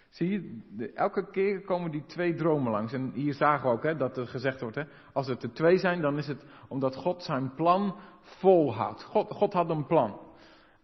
Zie 0.08 0.30
je, 0.30 0.92
elke 0.92 1.30
keer 1.30 1.60
komen 1.60 1.90
die 1.90 2.06
twee 2.06 2.34
dromen 2.34 2.72
langs. 2.72 2.92
En 2.92 3.10
hier 3.10 3.34
zagen 3.34 3.68
we 3.68 3.74
ook 3.74 3.82
hè, 3.82 3.96
dat 3.96 4.16
er 4.16 4.26
gezegd 4.26 4.60
wordt, 4.60 4.76
hè, 4.76 4.84
als 5.12 5.26
het 5.26 5.42
er 5.42 5.52
twee 5.52 5.78
zijn, 5.78 6.00
dan 6.00 6.18
is 6.18 6.26
het 6.26 6.44
omdat 6.68 6.96
God 6.96 7.22
zijn 7.22 7.54
plan 7.54 7.96
volhoudt. 8.20 9.02
God, 9.02 9.30
God 9.30 9.52
had 9.52 9.70
een 9.70 9.86
plan. 9.86 10.25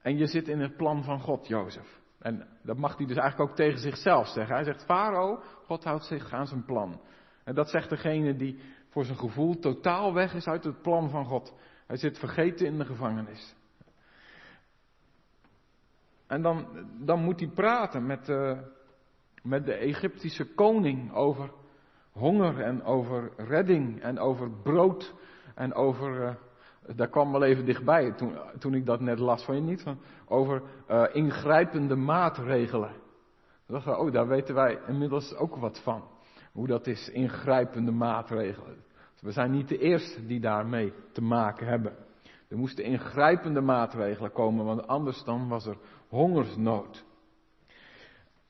En 0.03 0.19
je 0.19 0.27
zit 0.27 0.49
in 0.49 0.61
het 0.61 0.77
plan 0.77 1.05
van 1.05 1.21
God, 1.21 1.47
Jozef. 1.47 2.01
En 2.19 2.47
dat 2.63 2.77
mag 2.77 2.97
hij 2.97 3.07
dus 3.07 3.17
eigenlijk 3.17 3.51
ook 3.51 3.57
tegen 3.57 3.79
zichzelf 3.79 4.29
zeggen. 4.29 4.55
Hij 4.55 4.65
zegt, 4.65 4.85
Farao, 4.85 5.43
God 5.67 5.85
houdt 5.85 6.05
zich 6.05 6.33
aan 6.33 6.47
zijn 6.47 6.65
plan. 6.65 7.01
En 7.45 7.55
dat 7.55 7.71
zegt 7.71 7.89
degene 7.89 8.37
die 8.37 8.61
voor 8.89 9.05
zijn 9.05 9.19
gevoel 9.19 9.59
totaal 9.59 10.15
weg 10.15 10.35
is 10.35 10.47
uit 10.47 10.65
het 10.65 10.83
plan 10.83 11.11
van 11.11 11.25
God. 11.25 11.55
Hij 11.87 11.97
zit 11.97 12.19
vergeten 12.19 12.67
in 12.67 12.79
de 12.79 12.85
gevangenis. 12.85 13.55
En 16.27 16.43
dan, 16.43 16.67
dan 16.99 17.25
moet 17.25 17.41
hij 17.41 17.49
praten 17.49 18.07
met, 18.07 18.29
uh, 18.29 18.59
met 19.43 19.65
de 19.65 19.75
Egyptische 19.75 20.55
koning 20.55 21.13
over 21.13 21.53
honger 22.13 22.61
en 22.61 22.83
over 22.83 23.33
redding 23.37 24.03
en 24.03 24.19
over 24.19 24.51
brood 24.51 25.15
en 25.55 25.75
over. 25.75 26.23
Uh, 26.23 26.35
daar 26.87 27.09
kwam 27.09 27.33
wel 27.33 27.43
even 27.43 27.65
dichtbij 27.65 28.13
toen, 28.13 28.35
toen 28.59 28.75
ik 28.75 28.87
dat 28.87 29.01
net 29.01 29.19
las 29.19 29.45
van 29.45 29.55
je 29.55 29.61
niet. 29.61 29.83
Van, 29.83 29.99
over 30.27 30.63
uh, 30.91 31.05
ingrijpende 31.13 31.97
maatregelen. 31.97 32.93
dacht 33.67 33.87
oh, 33.87 34.13
daar 34.13 34.29
weten 34.29 34.55
wij 34.55 34.79
inmiddels 34.87 35.35
ook 35.35 35.57
wat 35.57 35.81
van. 35.83 36.03
Hoe 36.53 36.67
dat 36.67 36.87
is, 36.87 37.09
ingrijpende 37.09 37.93
maatregelen. 37.93 38.77
We 39.21 39.33
zijn 39.33 39.51
niet 39.51 39.69
de 39.69 39.79
eerste 39.79 40.27
die 40.27 40.41
daarmee 40.41 40.93
te 41.13 41.23
maken 41.23 41.67
hebben. 41.67 41.97
Er 42.49 42.59
moesten 42.59 42.85
ingrijpende 42.85 43.61
maatregelen 43.61 44.33
komen, 44.33 44.65
want 44.65 44.87
anders 44.87 45.25
dan 45.25 45.49
was 45.49 45.67
er 45.67 45.77
hongersnood. 46.09 47.05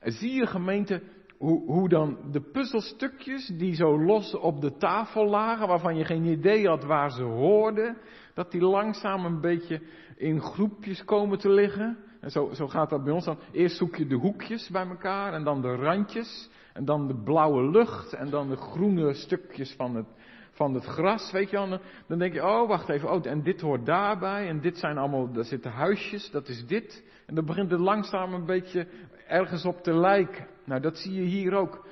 Zie 0.00 0.32
je 0.32 0.46
gemeente 0.46 1.02
hoe, 1.42 1.64
hoe 1.66 1.88
dan 1.88 2.18
de 2.30 2.40
puzzelstukjes 2.40 3.46
die 3.46 3.74
zo 3.74 4.02
los 4.02 4.34
op 4.34 4.60
de 4.60 4.76
tafel 4.76 5.26
lagen, 5.26 5.68
waarvan 5.68 5.96
je 5.96 6.04
geen 6.04 6.24
idee 6.24 6.66
had 6.66 6.84
waar 6.84 7.10
ze 7.10 7.22
hoorden, 7.22 7.96
dat 8.34 8.50
die 8.50 8.60
langzaam 8.60 9.24
een 9.24 9.40
beetje 9.40 9.80
in 10.16 10.40
groepjes 10.40 11.04
komen 11.04 11.38
te 11.38 11.50
liggen. 11.50 11.98
En 12.20 12.30
zo, 12.30 12.50
zo 12.52 12.68
gaat 12.68 12.90
dat 12.90 13.04
bij 13.04 13.12
ons 13.12 13.24
dan. 13.24 13.38
Eerst 13.52 13.76
zoek 13.76 13.96
je 13.96 14.06
de 14.06 14.14
hoekjes 14.14 14.68
bij 14.70 14.86
elkaar 14.86 15.32
en 15.32 15.44
dan 15.44 15.62
de 15.62 15.74
randjes. 15.74 16.50
En 16.72 16.84
dan 16.84 17.06
de 17.06 17.22
blauwe 17.22 17.70
lucht 17.70 18.12
en 18.12 18.30
dan 18.30 18.48
de 18.48 18.56
groene 18.56 19.14
stukjes 19.14 19.74
van 19.76 19.96
het, 19.96 20.06
van 20.50 20.74
het 20.74 20.84
gras, 20.84 21.32
weet 21.32 21.50
je 21.50 21.56
wel. 21.56 21.80
Dan 22.06 22.18
denk 22.18 22.32
je, 22.32 22.44
oh 22.44 22.68
wacht 22.68 22.88
even, 22.88 23.10
oh, 23.10 23.26
en 23.26 23.42
dit 23.42 23.60
hoort 23.60 23.86
daarbij 23.86 24.48
en 24.48 24.60
dit 24.60 24.78
zijn 24.78 24.98
allemaal, 24.98 25.32
daar 25.32 25.44
zitten 25.44 25.70
huisjes, 25.70 26.30
dat 26.30 26.48
is 26.48 26.66
dit. 26.66 27.04
En 27.26 27.34
dan 27.34 27.44
begint 27.44 27.70
het 27.70 27.80
langzaam 27.80 28.34
een 28.34 28.46
beetje 28.46 28.86
ergens 29.26 29.64
op 29.64 29.82
te 29.82 29.94
lijken. 29.94 30.46
Nou, 30.64 30.80
dat 30.80 30.96
zie 30.96 31.14
je 31.14 31.20
hier 31.20 31.54
ook. 31.54 31.86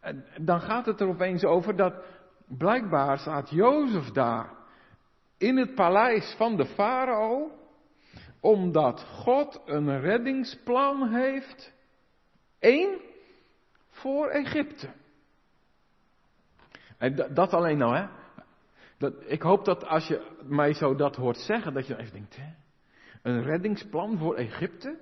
En 0.00 0.24
dan 0.40 0.60
gaat 0.60 0.86
het 0.86 1.00
er 1.00 1.08
opeens 1.08 1.44
over 1.44 1.76
dat 1.76 1.94
blijkbaar 2.48 3.18
staat 3.18 3.50
Jozef 3.50 4.10
daar 4.10 4.58
in 5.40 5.56
het 5.56 5.74
paleis 5.74 6.34
van 6.36 6.56
de 6.56 6.66
farao, 6.66 7.50
omdat 8.40 9.00
God 9.02 9.62
een 9.64 10.00
reddingsplan 10.00 11.08
heeft. 11.14 11.72
Eén, 12.58 13.00
voor 13.88 14.28
Egypte. 14.28 14.88
En 16.98 17.34
dat 17.34 17.52
alleen 17.52 17.78
nou, 17.78 17.96
hè. 17.96 18.06
Dat, 18.98 19.14
ik 19.26 19.42
hoop 19.42 19.64
dat 19.64 19.84
als 19.84 20.06
je 20.06 20.36
mij 20.42 20.74
zo 20.74 20.94
dat 20.94 21.16
hoort 21.16 21.36
zeggen, 21.36 21.74
dat 21.74 21.86
je 21.86 21.96
even 21.96 22.12
denkt, 22.12 22.36
hè, 22.36 22.52
een 23.22 23.42
reddingsplan 23.42 24.18
voor 24.18 24.34
Egypte? 24.34 25.00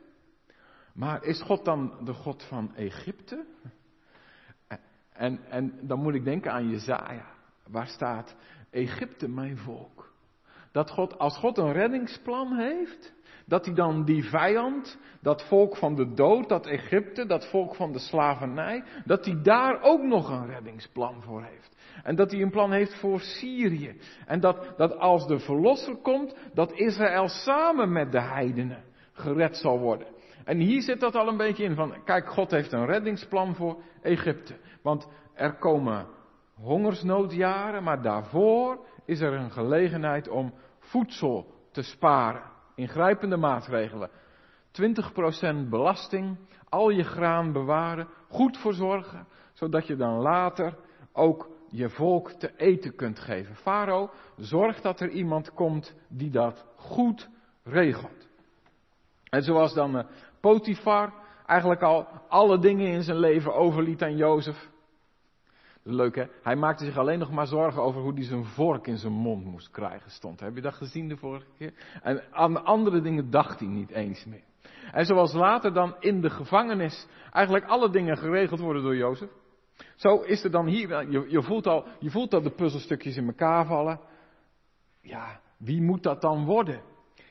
Maar 0.94 1.24
is 1.24 1.42
God 1.42 1.64
dan 1.64 2.04
de 2.04 2.14
God 2.14 2.42
van 2.42 2.74
Egypte? 2.74 3.46
En, 5.12 5.44
en 5.50 5.78
dan 5.82 5.98
moet 5.98 6.14
ik 6.14 6.24
denken 6.24 6.52
aan 6.52 6.68
Jezaja, 6.68 7.26
waar 7.66 7.86
staat, 7.86 8.36
Egypte 8.70 9.28
mijn 9.28 9.58
volk. 9.58 10.08
Dat 10.72 10.90
God, 10.90 11.18
als 11.18 11.38
God 11.38 11.58
een 11.58 11.72
reddingsplan 11.72 12.56
heeft, 12.56 13.14
dat 13.46 13.64
hij 13.64 13.74
dan 13.74 14.04
die 14.04 14.24
vijand, 14.24 14.98
dat 15.20 15.42
volk 15.42 15.76
van 15.76 15.94
de 15.94 16.14
dood, 16.14 16.48
dat 16.48 16.66
Egypte, 16.66 17.26
dat 17.26 17.50
volk 17.50 17.74
van 17.74 17.92
de 17.92 17.98
slavernij, 17.98 18.84
dat 19.04 19.24
hij 19.24 19.42
daar 19.42 19.82
ook 19.82 20.02
nog 20.02 20.30
een 20.30 20.46
reddingsplan 20.46 21.22
voor 21.22 21.42
heeft. 21.42 21.76
En 22.02 22.16
dat 22.16 22.30
hij 22.30 22.40
een 22.40 22.50
plan 22.50 22.72
heeft 22.72 22.94
voor 22.94 23.20
Syrië. 23.20 23.96
En 24.26 24.40
dat, 24.40 24.74
dat 24.76 24.96
als 24.96 25.26
de 25.26 25.38
verlosser 25.38 25.96
komt, 25.96 26.34
dat 26.54 26.72
Israël 26.72 27.28
samen 27.28 27.92
met 27.92 28.12
de 28.12 28.20
heidenen 28.20 28.84
gered 29.12 29.56
zal 29.56 29.78
worden. 29.78 30.06
En 30.44 30.58
hier 30.58 30.82
zit 30.82 31.00
dat 31.00 31.14
al 31.14 31.28
een 31.28 31.36
beetje 31.36 31.64
in 31.64 31.74
van, 31.74 32.04
kijk, 32.04 32.28
God 32.28 32.50
heeft 32.50 32.72
een 32.72 32.86
reddingsplan 32.86 33.54
voor 33.54 33.82
Egypte. 34.02 34.54
Want 34.82 35.08
er 35.34 35.58
komen 35.58 36.06
hongersnoodjaren, 36.54 37.82
maar 37.82 38.02
daarvoor 38.02 38.86
is 39.08 39.20
er 39.20 39.32
een 39.32 39.50
gelegenheid 39.50 40.28
om 40.28 40.54
voedsel 40.78 41.54
te 41.72 41.82
sparen. 41.82 42.42
Ingrijpende 42.74 43.36
maatregelen. 43.36 44.10
20% 44.72 45.68
belasting, 45.68 46.36
al 46.68 46.90
je 46.90 47.02
graan 47.02 47.52
bewaren, 47.52 48.08
goed 48.28 48.58
verzorgen, 48.58 49.26
zodat 49.52 49.86
je 49.86 49.96
dan 49.96 50.18
later 50.18 50.74
ook 51.12 51.48
je 51.70 51.88
volk 51.88 52.30
te 52.30 52.56
eten 52.56 52.94
kunt 52.94 53.18
geven. 53.18 53.54
Farao, 53.54 54.10
zorg 54.36 54.80
dat 54.80 55.00
er 55.00 55.10
iemand 55.10 55.52
komt 55.54 55.94
die 56.08 56.30
dat 56.30 56.64
goed 56.76 57.28
regelt. 57.64 58.28
En 59.30 59.42
zoals 59.42 59.74
dan 59.74 59.96
uh, 59.96 60.04
Potifar 60.40 61.12
eigenlijk 61.46 61.82
al 61.82 62.06
alle 62.28 62.58
dingen 62.58 62.86
in 62.86 63.02
zijn 63.02 63.18
leven 63.18 63.54
overliet 63.54 64.02
aan 64.02 64.16
Jozef. 64.16 64.68
Leuk 65.90 66.14
hè? 66.14 66.24
Hij 66.42 66.56
maakte 66.56 66.84
zich 66.84 66.96
alleen 66.96 67.18
nog 67.18 67.30
maar 67.30 67.46
zorgen 67.46 67.82
over 67.82 68.00
hoe 68.00 68.14
hij 68.14 68.24
zijn 68.24 68.44
vork 68.44 68.86
in 68.86 68.96
zijn 68.96 69.12
mond 69.12 69.44
moest 69.44 69.70
krijgen, 69.70 70.10
stond. 70.10 70.40
Heb 70.40 70.54
je 70.54 70.60
dat 70.60 70.74
gezien 70.74 71.08
de 71.08 71.16
vorige 71.16 71.46
keer? 71.58 71.72
En 72.02 72.22
aan 72.30 72.64
andere 72.64 73.00
dingen 73.00 73.30
dacht 73.30 73.58
hij 73.58 73.68
niet 73.68 73.90
eens 73.90 74.24
meer. 74.24 74.42
En 74.92 75.04
zoals 75.04 75.32
later 75.32 75.72
dan 75.72 75.96
in 76.00 76.20
de 76.20 76.30
gevangenis 76.30 77.06
eigenlijk 77.32 77.66
alle 77.66 77.90
dingen 77.90 78.16
geregeld 78.16 78.60
worden 78.60 78.82
door 78.82 78.96
Jozef. 78.96 79.30
Zo 79.96 80.20
is 80.20 80.44
er 80.44 80.50
dan 80.50 80.66
hier, 80.66 81.10
je, 81.10 81.24
je, 81.28 81.42
voelt 81.42 81.66
al, 81.66 81.84
je 81.98 82.10
voelt 82.10 82.30
dat 82.30 82.42
de 82.42 82.54
puzzelstukjes 82.54 83.16
in 83.16 83.26
elkaar 83.26 83.66
vallen. 83.66 84.00
Ja, 85.00 85.40
wie 85.56 85.82
moet 85.82 86.02
dat 86.02 86.20
dan 86.20 86.44
worden? 86.44 86.80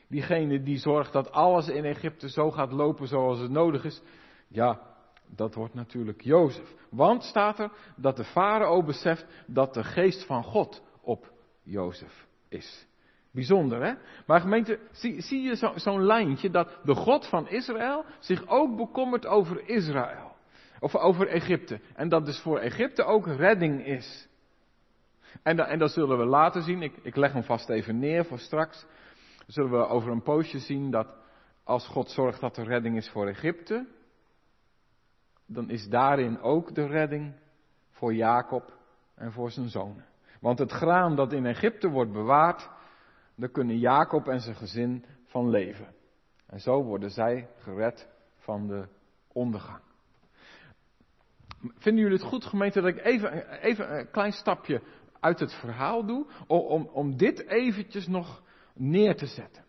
Diegene 0.08 0.62
die 0.62 0.78
zorgt 0.78 1.12
dat 1.12 1.32
alles 1.32 1.68
in 1.68 1.84
Egypte 1.84 2.28
zo 2.28 2.50
gaat 2.50 2.72
lopen 2.72 3.06
zoals 3.06 3.40
het 3.40 3.50
nodig 3.50 3.84
is. 3.84 4.02
Ja, 4.48 4.80
dat 5.34 5.54
wordt 5.54 5.74
natuurlijk 5.74 6.22
Jozef. 6.22 6.74
Want 6.90 7.22
staat 7.22 7.58
er 7.58 7.70
dat 7.96 8.16
de 8.16 8.24
farao 8.24 8.82
beseft 8.82 9.26
dat 9.46 9.74
de 9.74 9.84
geest 9.84 10.24
van 10.24 10.44
God 10.44 10.82
op 11.00 11.32
Jozef 11.62 12.26
is. 12.48 12.86
Bijzonder 13.30 13.84
hè? 13.84 13.94
Maar 14.26 14.40
gemeente, 14.40 14.78
zie, 14.90 15.20
zie 15.20 15.42
je 15.42 15.72
zo'n 15.74 16.04
lijntje 16.04 16.50
dat 16.50 16.78
de 16.84 16.94
God 16.94 17.26
van 17.26 17.48
Israël 17.48 18.04
zich 18.18 18.46
ook 18.46 18.76
bekommert 18.76 19.26
over 19.26 19.68
Israël. 19.68 20.36
Of 20.80 20.96
over 20.96 21.28
Egypte. 21.28 21.80
En 21.94 22.08
dat 22.08 22.24
dus 22.24 22.40
voor 22.40 22.58
Egypte 22.58 23.04
ook 23.04 23.26
redding 23.26 23.86
is. 23.86 24.28
En, 25.42 25.58
en 25.58 25.78
dat 25.78 25.90
zullen 25.90 26.18
we 26.18 26.24
later 26.24 26.62
zien. 26.62 26.82
Ik, 26.82 26.96
ik 27.02 27.16
leg 27.16 27.32
hem 27.32 27.42
vast 27.42 27.68
even 27.68 27.98
neer 27.98 28.24
voor 28.24 28.38
straks. 28.38 28.86
Zullen 29.46 29.70
we 29.70 29.86
over 29.86 30.10
een 30.10 30.22
poosje 30.22 30.58
zien 30.58 30.90
dat 30.90 31.06
als 31.64 31.86
God 31.86 32.10
zorgt 32.10 32.40
dat 32.40 32.56
er 32.56 32.66
redding 32.66 32.96
is 32.96 33.08
voor 33.08 33.28
Egypte, 33.28 33.86
dan 35.50 35.70
is 35.70 35.88
daarin 35.88 36.40
ook 36.40 36.74
de 36.74 36.86
redding 36.86 37.34
voor 37.90 38.14
Jacob 38.14 38.72
en 39.14 39.32
voor 39.32 39.50
zijn 39.50 39.68
zonen. 39.68 40.04
Want 40.40 40.58
het 40.58 40.72
graan 40.72 41.16
dat 41.16 41.32
in 41.32 41.46
Egypte 41.46 41.88
wordt 41.88 42.12
bewaard, 42.12 42.70
daar 43.34 43.48
kunnen 43.48 43.78
Jacob 43.78 44.28
en 44.28 44.40
zijn 44.40 44.56
gezin 44.56 45.04
van 45.26 45.50
leven. 45.50 45.94
En 46.46 46.60
zo 46.60 46.82
worden 46.82 47.10
zij 47.10 47.48
gered 47.58 48.08
van 48.36 48.66
de 48.66 48.88
ondergang. 49.32 49.80
Vinden 51.60 52.02
jullie 52.02 52.18
het 52.18 52.26
goed, 52.26 52.44
gemeente, 52.44 52.80
dat 52.80 52.90
ik 52.90 53.04
even, 53.04 53.60
even 53.60 53.98
een 53.98 54.10
klein 54.10 54.32
stapje 54.32 54.82
uit 55.20 55.40
het 55.40 55.54
verhaal 55.54 56.06
doe, 56.06 56.26
om, 56.46 56.86
om, 56.86 57.16
dit 57.16 57.46
eventjes 57.46 58.06
nog 58.06 58.42
neer 58.74 59.16
te 59.16 59.26
zetten? 59.26 59.64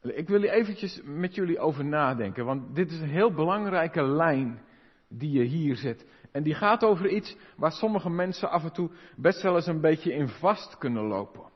Ik 0.00 0.28
wil 0.28 0.42
eventjes 0.42 1.00
met 1.04 1.34
jullie 1.34 1.58
over 1.58 1.84
nadenken, 1.84 2.44
want 2.44 2.74
dit 2.74 2.90
is 2.90 3.00
een 3.00 3.08
heel 3.08 3.32
belangrijke 3.32 4.02
lijn 4.02 4.60
die 5.08 5.30
je 5.30 5.44
hier 5.44 5.76
zet. 5.76 6.06
En 6.32 6.42
die 6.42 6.54
gaat 6.54 6.84
over 6.84 7.08
iets 7.08 7.36
waar 7.56 7.72
sommige 7.72 8.10
mensen 8.10 8.50
af 8.50 8.64
en 8.64 8.72
toe 8.72 8.90
best 9.16 9.42
wel 9.42 9.54
eens 9.54 9.66
een 9.66 9.80
beetje 9.80 10.12
in 10.12 10.28
vast 10.28 10.78
kunnen 10.78 11.02
lopen. 11.02 11.50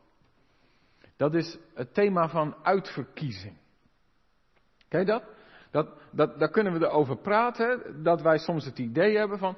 Dat 1.17 1.35
is 1.35 1.59
het 1.75 1.95
thema 1.95 2.29
van 2.29 2.55
uitverkiezing. 2.63 3.57
Ken 4.89 5.07
dat? 5.07 5.25
Dat, 5.71 5.89
dat, 6.13 6.39
daar 6.39 6.51
kunnen 6.51 6.73
we 6.73 6.87
erover 6.87 7.17
praten, 7.17 8.03
dat 8.03 8.23
wij 8.23 8.39
soms 8.39 8.65
het 8.65 8.79
idee 8.79 9.17
hebben 9.17 9.39
van 9.39 9.57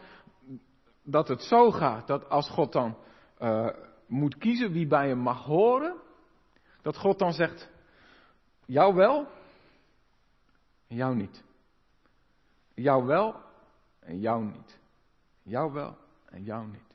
dat 1.02 1.28
het 1.28 1.42
zo 1.42 1.70
gaat 1.70 2.06
dat 2.06 2.28
als 2.28 2.50
God 2.50 2.72
dan 2.72 2.96
uh, 3.38 3.68
moet 4.06 4.38
kiezen 4.38 4.72
wie 4.72 4.86
bij 4.86 5.08
hem 5.08 5.18
mag 5.18 5.44
horen, 5.44 5.96
dat 6.82 6.96
God 6.96 7.18
dan 7.18 7.32
zegt, 7.32 7.70
jou 8.66 8.94
wel 8.94 9.26
en 10.88 10.96
jou 10.96 11.14
niet. 11.14 11.44
Jou 12.74 13.04
wel 13.04 13.34
en 14.00 14.20
jou 14.20 14.44
niet. 14.44 14.78
Jou 15.42 15.72
wel 15.72 15.96
en 16.24 16.42
jou 16.42 16.66
niet. 16.66 16.94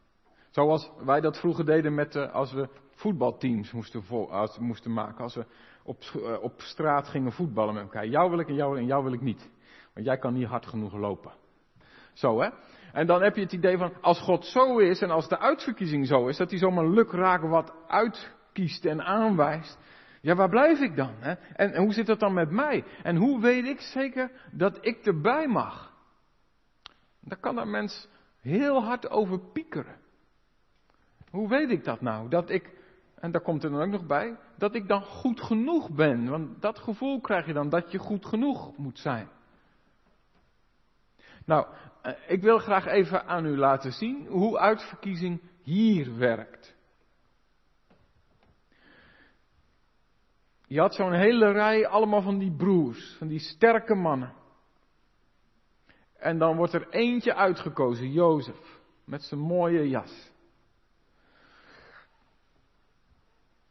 Zoals 0.49 0.91
wij 0.97 1.21
dat 1.21 1.39
vroeger 1.39 1.65
deden 1.65 1.93
met, 1.93 2.15
uh, 2.15 2.34
als 2.34 2.51
we 2.53 2.69
voetbalteams 2.89 3.71
moesten, 3.71 4.03
vol, 4.03 4.29
moesten 4.60 4.93
maken. 4.93 5.23
Als 5.23 5.36
we 5.36 5.45
op, 5.84 6.03
uh, 6.15 6.43
op 6.43 6.62
straat 6.62 7.08
gingen 7.08 7.32
voetballen 7.32 7.73
met 7.73 7.84
elkaar. 7.84 8.08
Jou 8.08 8.29
wil 8.29 8.39
ik 8.39 8.47
en 8.47 8.55
jou, 8.55 8.77
en 8.77 8.86
jou 8.86 9.03
wil 9.03 9.13
ik 9.13 9.21
niet. 9.21 9.49
Want 9.93 10.05
jij 10.05 10.17
kan 10.17 10.34
niet 10.34 10.47
hard 10.47 10.65
genoeg 10.65 10.93
lopen. 10.93 11.32
Zo 12.13 12.41
hè. 12.41 12.49
En 12.93 13.08
dan 13.08 13.21
heb 13.21 13.36
je 13.36 13.41
het 13.41 13.51
idee 13.51 13.77
van, 13.77 13.93
als 14.01 14.19
God 14.19 14.45
zo 14.45 14.77
is 14.77 15.01
en 15.01 15.10
als 15.10 15.27
de 15.27 15.39
uitverkiezing 15.39 16.08
zo 16.08 16.27
is, 16.27 16.38
dat 16.38 16.49
hij 16.49 16.60
zomaar 16.60 16.88
lukraak 16.88 17.41
wat 17.41 17.73
uitkiest 17.88 18.86
en 18.86 19.03
aanwijst. 19.03 19.77
Ja, 20.21 20.36
waar 20.36 20.49
blijf 20.49 20.79
ik 20.79 20.95
dan? 20.95 21.13
Hè? 21.19 21.34
En, 21.34 21.73
en 21.73 21.82
hoe 21.84 21.93
zit 21.93 22.05
dat 22.05 22.19
dan 22.19 22.34
met 22.34 22.51
mij? 22.51 22.84
En 23.03 23.15
hoe 23.15 23.41
weet 23.41 23.65
ik 23.65 23.79
zeker 23.79 24.32
dat 24.51 24.86
ik 24.86 25.05
erbij 25.05 25.47
mag? 25.47 25.93
Daar 27.19 27.39
kan 27.39 27.58
een 27.58 27.71
mens 27.71 28.08
heel 28.41 28.84
hard 28.84 29.10
over 29.10 29.39
piekeren. 29.39 29.97
Hoe 31.29 31.49
weet 31.49 31.69
ik 31.69 31.84
dat 31.84 32.01
nou? 32.01 32.29
Dat 32.29 32.49
ik, 32.49 32.73
en 33.15 33.32
daar 33.32 33.41
komt 33.41 33.63
er 33.63 33.69
dan 33.69 33.82
ook 33.82 33.91
nog 33.91 34.05
bij, 34.05 34.38
dat 34.58 34.75
ik 34.75 34.88
dan 34.88 35.01
goed 35.01 35.41
genoeg 35.41 35.89
ben. 35.89 36.29
Want 36.29 36.62
dat 36.62 36.79
gevoel 36.79 37.21
krijg 37.21 37.45
je 37.45 37.53
dan, 37.53 37.69
dat 37.69 37.91
je 37.91 37.97
goed 37.97 38.25
genoeg 38.25 38.77
moet 38.77 38.99
zijn. 38.99 39.29
Nou, 41.45 41.67
eh, 42.01 42.13
ik 42.27 42.41
wil 42.41 42.58
graag 42.58 42.86
even 42.86 43.25
aan 43.25 43.45
u 43.45 43.58
laten 43.58 43.91
zien 43.91 44.27
hoe 44.27 44.60
uitverkiezing 44.60 45.41
hier 45.62 46.17
werkt. 46.17 46.77
Je 50.69 50.79
had 50.79 50.95
zo'n 50.95 51.13
hele 51.13 51.51
rij 51.51 51.88
allemaal 51.88 52.21
van 52.21 52.38
die 52.38 52.51
broers, 52.51 53.15
van 53.17 53.27
die 53.27 53.39
sterke 53.39 53.95
mannen. 53.95 54.34
En 56.13 56.38
dan 56.38 56.55
wordt 56.55 56.73
er 56.73 56.89
eentje 56.89 57.36
uitgekozen, 57.36 58.12
Jozef, 58.12 58.79
met 59.03 59.23
zijn 59.23 59.39
mooie 59.39 59.89
jas. 59.89 60.32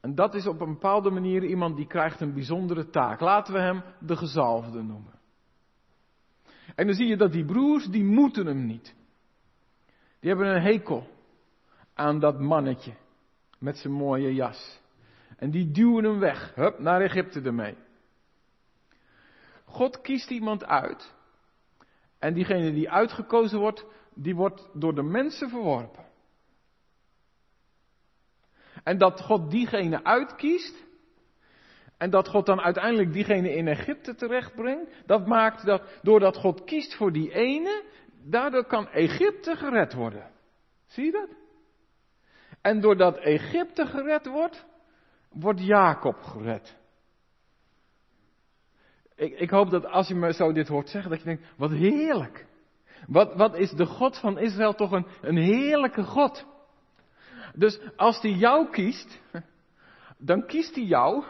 En 0.01 0.15
dat 0.15 0.35
is 0.35 0.47
op 0.47 0.61
een 0.61 0.73
bepaalde 0.73 1.11
manier 1.11 1.45
iemand 1.45 1.77
die 1.77 1.87
krijgt 1.87 2.21
een 2.21 2.35
bijzondere 2.35 2.91
taak. 2.91 3.21
Laten 3.21 3.55
we 3.55 3.61
hem 3.61 3.83
de 4.01 4.17
gezalfde 4.17 4.83
noemen. 4.83 5.19
En 6.75 6.87
dan 6.87 6.95
zie 6.95 7.07
je 7.07 7.17
dat 7.17 7.33
die 7.33 7.45
broers, 7.45 7.87
die 7.87 8.05
moeten 8.05 8.47
hem 8.47 8.67
niet. 8.67 8.95
Die 10.21 10.31
hebben 10.31 10.55
een 10.55 10.63
hekel 10.63 11.07
aan 11.95 12.19
dat 12.19 12.41
mannetje 12.41 12.95
met 13.59 13.77
zijn 13.77 13.93
mooie 13.93 14.35
jas. 14.35 14.81
En 15.39 15.51
die 15.51 15.71
duwen 15.71 16.05
hem 16.05 16.19
weg, 16.19 16.55
hup, 16.55 16.79
naar 16.79 17.01
Egypte 17.01 17.41
ermee. 17.41 17.77
God 19.65 20.01
kiest 20.01 20.31
iemand 20.31 20.65
uit. 20.65 21.15
En 22.19 22.35
diegene 22.35 22.73
die 22.73 22.91
uitgekozen 22.91 23.59
wordt, 23.59 23.87
die 24.15 24.35
wordt 24.35 24.69
door 24.73 24.95
de 24.95 25.03
mensen 25.03 25.49
verworpen. 25.49 26.07
En 28.85 28.99
dat 28.99 29.21
God 29.21 29.51
diegene 29.51 30.05
uitkiest. 30.05 30.87
En 31.97 32.11
dat 32.11 32.29
God 32.29 32.47
dan 32.47 32.61
uiteindelijk 32.61 33.13
diegene 33.13 33.55
in 33.55 33.69
Egypte 33.69 34.15
terechtbrengt. 34.15 34.91
Dat 35.07 35.27
maakt 35.27 35.65
dat 35.65 35.99
doordat 36.03 36.37
God 36.37 36.65
kiest 36.65 36.95
voor 36.97 37.13
die 37.13 37.33
ene. 37.33 37.85
Daardoor 38.25 38.65
kan 38.65 38.89
Egypte 38.89 39.57
gered 39.57 39.95
worden. 39.95 40.31
Zie 40.87 41.05
je 41.05 41.13
dat? 41.13 41.29
En 42.61 42.81
doordat 42.81 43.19
Egypte 43.19 43.87
gered 43.87 44.27
wordt, 44.27 44.67
wordt 45.31 45.65
Jacob 45.65 46.17
gered. 46.23 46.77
Ik, 49.15 49.39
ik, 49.39 49.51
hoop 49.51 49.71
dat 49.71 49.87
als 49.87 50.09
je 50.09 50.15
me 50.15 50.33
zo 50.33 50.53
dit 50.53 50.69
hoort 50.69 50.89
zeggen, 50.89 51.11
dat 51.11 51.19
je 51.19 51.25
denkt, 51.25 51.55
wat 51.57 51.71
heerlijk. 51.71 52.47
Wat, 53.07 53.35
wat 53.35 53.57
is 53.57 53.71
de 53.71 53.87
God 53.87 54.19
van 54.19 54.39
Israël 54.39 54.75
toch 54.75 54.93
een, 54.93 55.07
een 55.21 55.37
heerlijke 55.37 56.03
God. 56.03 56.47
Dus 57.55 57.81
als 57.97 58.21
hij 58.21 58.31
jou 58.31 58.71
kiest, 58.71 59.21
dan 60.19 60.47
kiest 60.47 60.75
hij 60.75 60.85
jou 60.85 61.25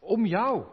om 0.00 0.26
jou. 0.26 0.64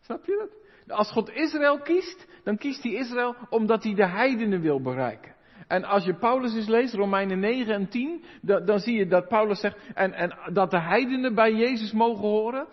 Snap 0.00 0.24
je 0.24 0.48
dat? 0.86 0.96
Als 0.96 1.12
God 1.12 1.30
Israël 1.30 1.80
kiest, 1.80 2.26
dan 2.44 2.56
kiest 2.56 2.82
hij 2.82 2.92
Israël 2.92 3.36
omdat 3.50 3.82
hij 3.82 3.94
de 3.94 4.06
heidenen 4.06 4.60
wil 4.60 4.80
bereiken. 4.80 5.31
En 5.72 5.84
als 5.84 6.04
je 6.04 6.14
Paulus 6.14 6.54
eens 6.54 6.68
leest, 6.68 6.94
Romeinen 6.94 7.38
9 7.38 7.74
en 7.74 7.88
10, 7.88 8.24
dan, 8.42 8.64
dan 8.64 8.78
zie 8.78 8.94
je 8.94 9.06
dat 9.06 9.28
Paulus 9.28 9.60
zegt, 9.60 9.78
en, 9.94 10.12
en 10.12 10.38
dat 10.52 10.70
de 10.70 10.80
heidenen 10.80 11.34
bij 11.34 11.54
Jezus 11.54 11.92
mogen 11.92 12.28
horen, 12.28 12.66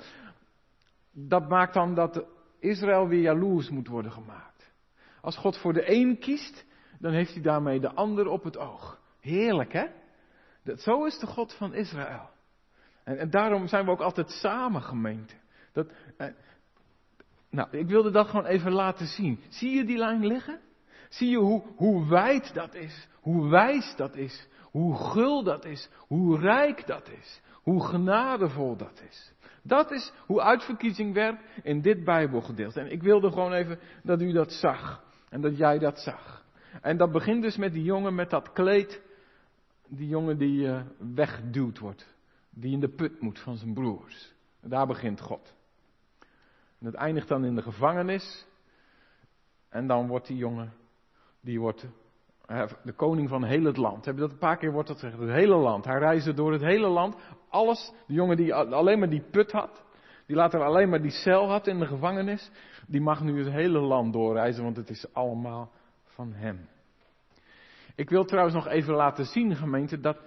dat 1.11 1.49
maakt 1.49 1.73
dan 1.73 1.95
dat 1.95 2.25
Israël 2.59 3.07
weer 3.07 3.21
jaloers 3.21 3.69
moet 3.69 3.87
worden 3.87 4.11
gemaakt. 4.11 4.71
Als 5.21 5.37
God 5.37 5.57
voor 5.57 5.73
de 5.73 5.91
een 5.91 6.19
kiest, 6.19 6.65
dan 6.99 7.11
heeft 7.13 7.33
hij 7.33 7.41
daarmee 7.41 7.79
de 7.79 7.93
ander 7.93 8.27
op 8.27 8.43
het 8.43 8.57
oog. 8.57 8.99
Heerlijk, 9.19 9.73
hè? 9.73 9.85
Dat, 10.63 10.81
zo 10.81 11.05
is 11.05 11.19
de 11.19 11.27
God 11.27 11.53
van 11.53 11.73
Israël. 11.73 12.29
En, 13.03 13.17
en 13.17 13.29
daarom 13.29 13.67
zijn 13.67 13.85
we 13.85 13.91
ook 13.91 14.01
altijd 14.01 14.29
samen 14.29 14.81
gemeente. 14.81 15.33
Dat, 15.73 15.91
eh, 16.17 16.27
nou, 17.49 17.77
ik 17.77 17.87
wilde 17.87 18.11
dat 18.11 18.27
gewoon 18.27 18.45
even 18.45 18.71
laten 18.71 19.07
zien. 19.07 19.39
Zie 19.49 19.75
je 19.75 19.85
die 19.85 19.97
lijn 19.97 20.25
liggen? 20.25 20.59
Zie 21.09 21.29
je 21.29 21.37
hoe, 21.37 21.63
hoe 21.75 22.07
wijd 22.07 22.53
dat 22.53 22.73
is? 22.73 23.07
Hoe 23.21 23.49
wijs 23.49 23.93
dat 23.95 24.15
is? 24.15 24.47
Hoe 24.71 24.95
gul 24.95 25.43
dat 25.43 25.65
is? 25.65 25.89
Hoe 25.97 26.39
rijk 26.39 26.87
dat 26.87 27.09
is? 27.09 27.41
Hoe 27.53 27.85
genadevol 27.85 28.75
dat 28.75 29.01
is? 29.09 29.33
Dat 29.61 29.91
is 29.91 30.11
hoe 30.25 30.41
uitverkiezing 30.41 31.13
werkt 31.13 31.43
in 31.63 31.81
dit 31.81 32.03
Bijbelgedeelte. 32.03 32.79
En 32.79 32.91
ik 32.91 33.03
wilde 33.03 33.31
gewoon 33.31 33.53
even 33.53 33.79
dat 34.03 34.21
u 34.21 34.31
dat 34.31 34.51
zag. 34.51 35.03
En 35.29 35.41
dat 35.41 35.57
jij 35.57 35.79
dat 35.79 35.99
zag. 35.99 36.45
En 36.81 36.97
dat 36.97 37.11
begint 37.11 37.41
dus 37.41 37.57
met 37.57 37.73
die 37.73 37.83
jongen 37.83 38.15
met 38.15 38.29
dat 38.29 38.51
kleed. 38.51 39.01
Die 39.87 40.07
jongen 40.07 40.37
die 40.37 40.67
uh, 40.67 40.81
weggeduwd 40.97 41.79
wordt. 41.79 42.15
Die 42.49 42.73
in 42.73 42.79
de 42.79 42.89
put 42.89 43.21
moet 43.21 43.39
van 43.39 43.57
zijn 43.57 43.73
broers. 43.73 44.33
daar 44.61 44.87
begint 44.87 45.21
God. 45.21 45.53
En 46.79 46.85
het 46.85 46.95
eindigt 46.95 47.27
dan 47.27 47.45
in 47.45 47.55
de 47.55 47.61
gevangenis. 47.61 48.47
En 49.69 49.87
dan 49.87 50.07
wordt 50.07 50.27
die 50.27 50.37
jongen, 50.37 50.73
die 51.41 51.59
wordt 51.59 51.87
de 52.83 52.93
koning 52.95 53.29
van 53.29 53.43
heel 53.43 53.63
het 53.63 53.77
land. 53.77 54.05
Heb 54.05 54.15
je 54.15 54.21
dat 54.21 54.31
een 54.31 54.37
paar 54.37 54.57
keer 54.57 54.71
wordt 54.71 54.87
dat 54.87 54.99
gezegd? 54.99 55.19
Het 55.19 55.29
hele 55.29 55.55
land. 55.55 55.85
Hij 55.85 55.99
reisde 55.99 56.33
door 56.33 56.51
het 56.51 56.61
hele 56.61 56.87
land. 56.87 57.15
Alles, 57.49 57.93
de 58.07 58.13
jongen 58.13 58.37
die 58.37 58.53
alleen 58.53 58.99
maar 58.99 59.09
die 59.09 59.23
put 59.31 59.51
had, 59.51 59.83
die 60.25 60.35
later 60.35 60.63
alleen 60.63 60.89
maar 60.89 61.01
die 61.01 61.11
cel 61.11 61.49
had 61.49 61.67
in 61.67 61.79
de 61.79 61.85
gevangenis, 61.85 62.51
die 62.87 63.01
mag 63.01 63.21
nu 63.21 63.43
het 63.43 63.53
hele 63.53 63.79
land 63.79 64.13
doorreizen, 64.13 64.63
want 64.63 64.77
het 64.77 64.89
is 64.89 65.13
allemaal 65.13 65.71
van 66.05 66.33
hem. 66.33 66.67
Ik 67.95 68.09
wil 68.09 68.25
trouwens 68.25 68.55
nog 68.55 68.67
even 68.67 68.93
laten 68.93 69.25
zien, 69.25 69.55
gemeente, 69.55 69.99
dat, 69.99 70.17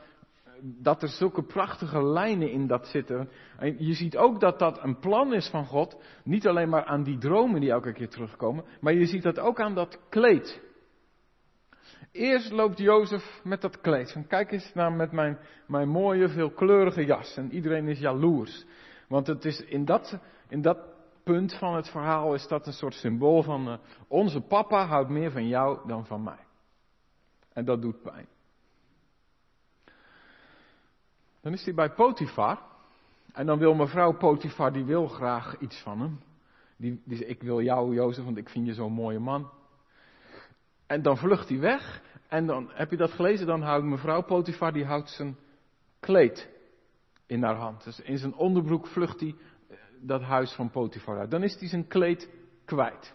dat 0.60 1.02
er 1.02 1.08
zulke 1.08 1.42
prachtige 1.42 2.02
lijnen 2.04 2.50
in 2.50 2.66
dat 2.66 2.86
zitten. 2.86 3.28
En 3.58 3.84
je 3.84 3.94
ziet 3.94 4.16
ook 4.16 4.40
dat 4.40 4.58
dat 4.58 4.82
een 4.82 4.98
plan 4.98 5.34
is 5.34 5.48
van 5.48 5.66
God. 5.66 6.02
Niet 6.24 6.46
alleen 6.46 6.68
maar 6.68 6.84
aan 6.84 7.02
die 7.02 7.18
dromen 7.18 7.60
die 7.60 7.70
elke 7.70 7.92
keer 7.92 8.08
terugkomen, 8.08 8.64
maar 8.80 8.92
je 8.92 9.06
ziet 9.06 9.22
dat 9.22 9.38
ook 9.38 9.60
aan 9.60 9.74
dat 9.74 9.98
kleed. 10.08 10.62
Eerst 12.12 12.50
loopt 12.50 12.78
Jozef 12.78 13.40
met 13.44 13.60
dat 13.60 13.80
kleed. 13.80 14.12
Van 14.12 14.26
kijk 14.26 14.52
eens 14.52 14.74
naar 14.74 14.92
met 14.92 15.12
mijn, 15.12 15.38
mijn 15.66 15.88
mooie, 15.88 16.28
veelkleurige 16.28 17.04
jas. 17.04 17.36
En 17.36 17.52
iedereen 17.52 17.88
is 17.88 17.98
jaloers. 17.98 18.64
Want 19.08 19.26
het 19.26 19.44
is 19.44 19.60
in 19.60 19.84
dat, 19.84 20.18
in 20.48 20.62
dat 20.62 20.78
punt 21.22 21.54
van 21.54 21.74
het 21.74 21.88
verhaal 21.88 22.34
is 22.34 22.46
dat 22.46 22.66
een 22.66 22.72
soort 22.72 22.94
symbool 22.94 23.42
van 23.42 23.68
uh, 23.68 23.74
onze 24.08 24.40
papa 24.40 24.86
houdt 24.86 25.10
meer 25.10 25.30
van 25.30 25.48
jou 25.48 25.88
dan 25.88 26.06
van 26.06 26.22
mij. 26.22 26.44
En 27.52 27.64
dat 27.64 27.82
doet 27.82 28.02
pijn. 28.02 28.26
Dan 31.40 31.52
is 31.52 31.64
hij 31.64 31.74
bij 31.74 31.90
Potifar. 31.90 32.58
En 33.32 33.46
dan 33.46 33.58
wil 33.58 33.74
mevrouw 33.74 34.12
Potifar, 34.12 34.72
die 34.72 34.84
wil 34.84 35.06
graag 35.06 35.58
iets 35.58 35.80
van 35.80 36.00
hem. 36.00 36.20
Die, 36.76 37.02
die 37.04 37.16
zegt, 37.16 37.30
ik 37.30 37.42
wil 37.42 37.62
jou 37.62 37.94
Jozef, 37.94 38.24
want 38.24 38.36
ik 38.36 38.48
vind 38.48 38.66
je 38.66 38.74
zo'n 38.74 38.92
mooie 38.92 39.18
man. 39.18 39.50
En 40.92 41.02
dan 41.02 41.16
vlucht 41.16 41.48
hij 41.48 41.58
weg. 41.58 42.02
En 42.28 42.46
dan, 42.46 42.70
heb 42.72 42.90
je 42.90 42.96
dat 42.96 43.10
gelezen? 43.10 43.46
Dan 43.46 43.62
houdt 43.62 43.84
mevrouw 43.84 44.22
Potifar, 44.22 44.72
die 44.72 44.84
houdt 44.84 45.10
zijn 45.10 45.36
kleed 46.00 46.48
in 47.26 47.42
haar 47.42 47.56
hand. 47.56 47.84
Dus 47.84 48.00
in 48.00 48.18
zijn 48.18 48.34
onderbroek 48.34 48.86
vlucht 48.86 49.20
hij 49.20 49.34
eh, 49.68 49.76
dat 50.00 50.22
huis 50.22 50.52
van 50.52 50.70
Potifar 50.70 51.18
uit. 51.18 51.30
Dan 51.30 51.42
is 51.42 51.58
hij 51.58 51.68
zijn 51.68 51.86
kleed 51.86 52.30
kwijt. 52.64 53.14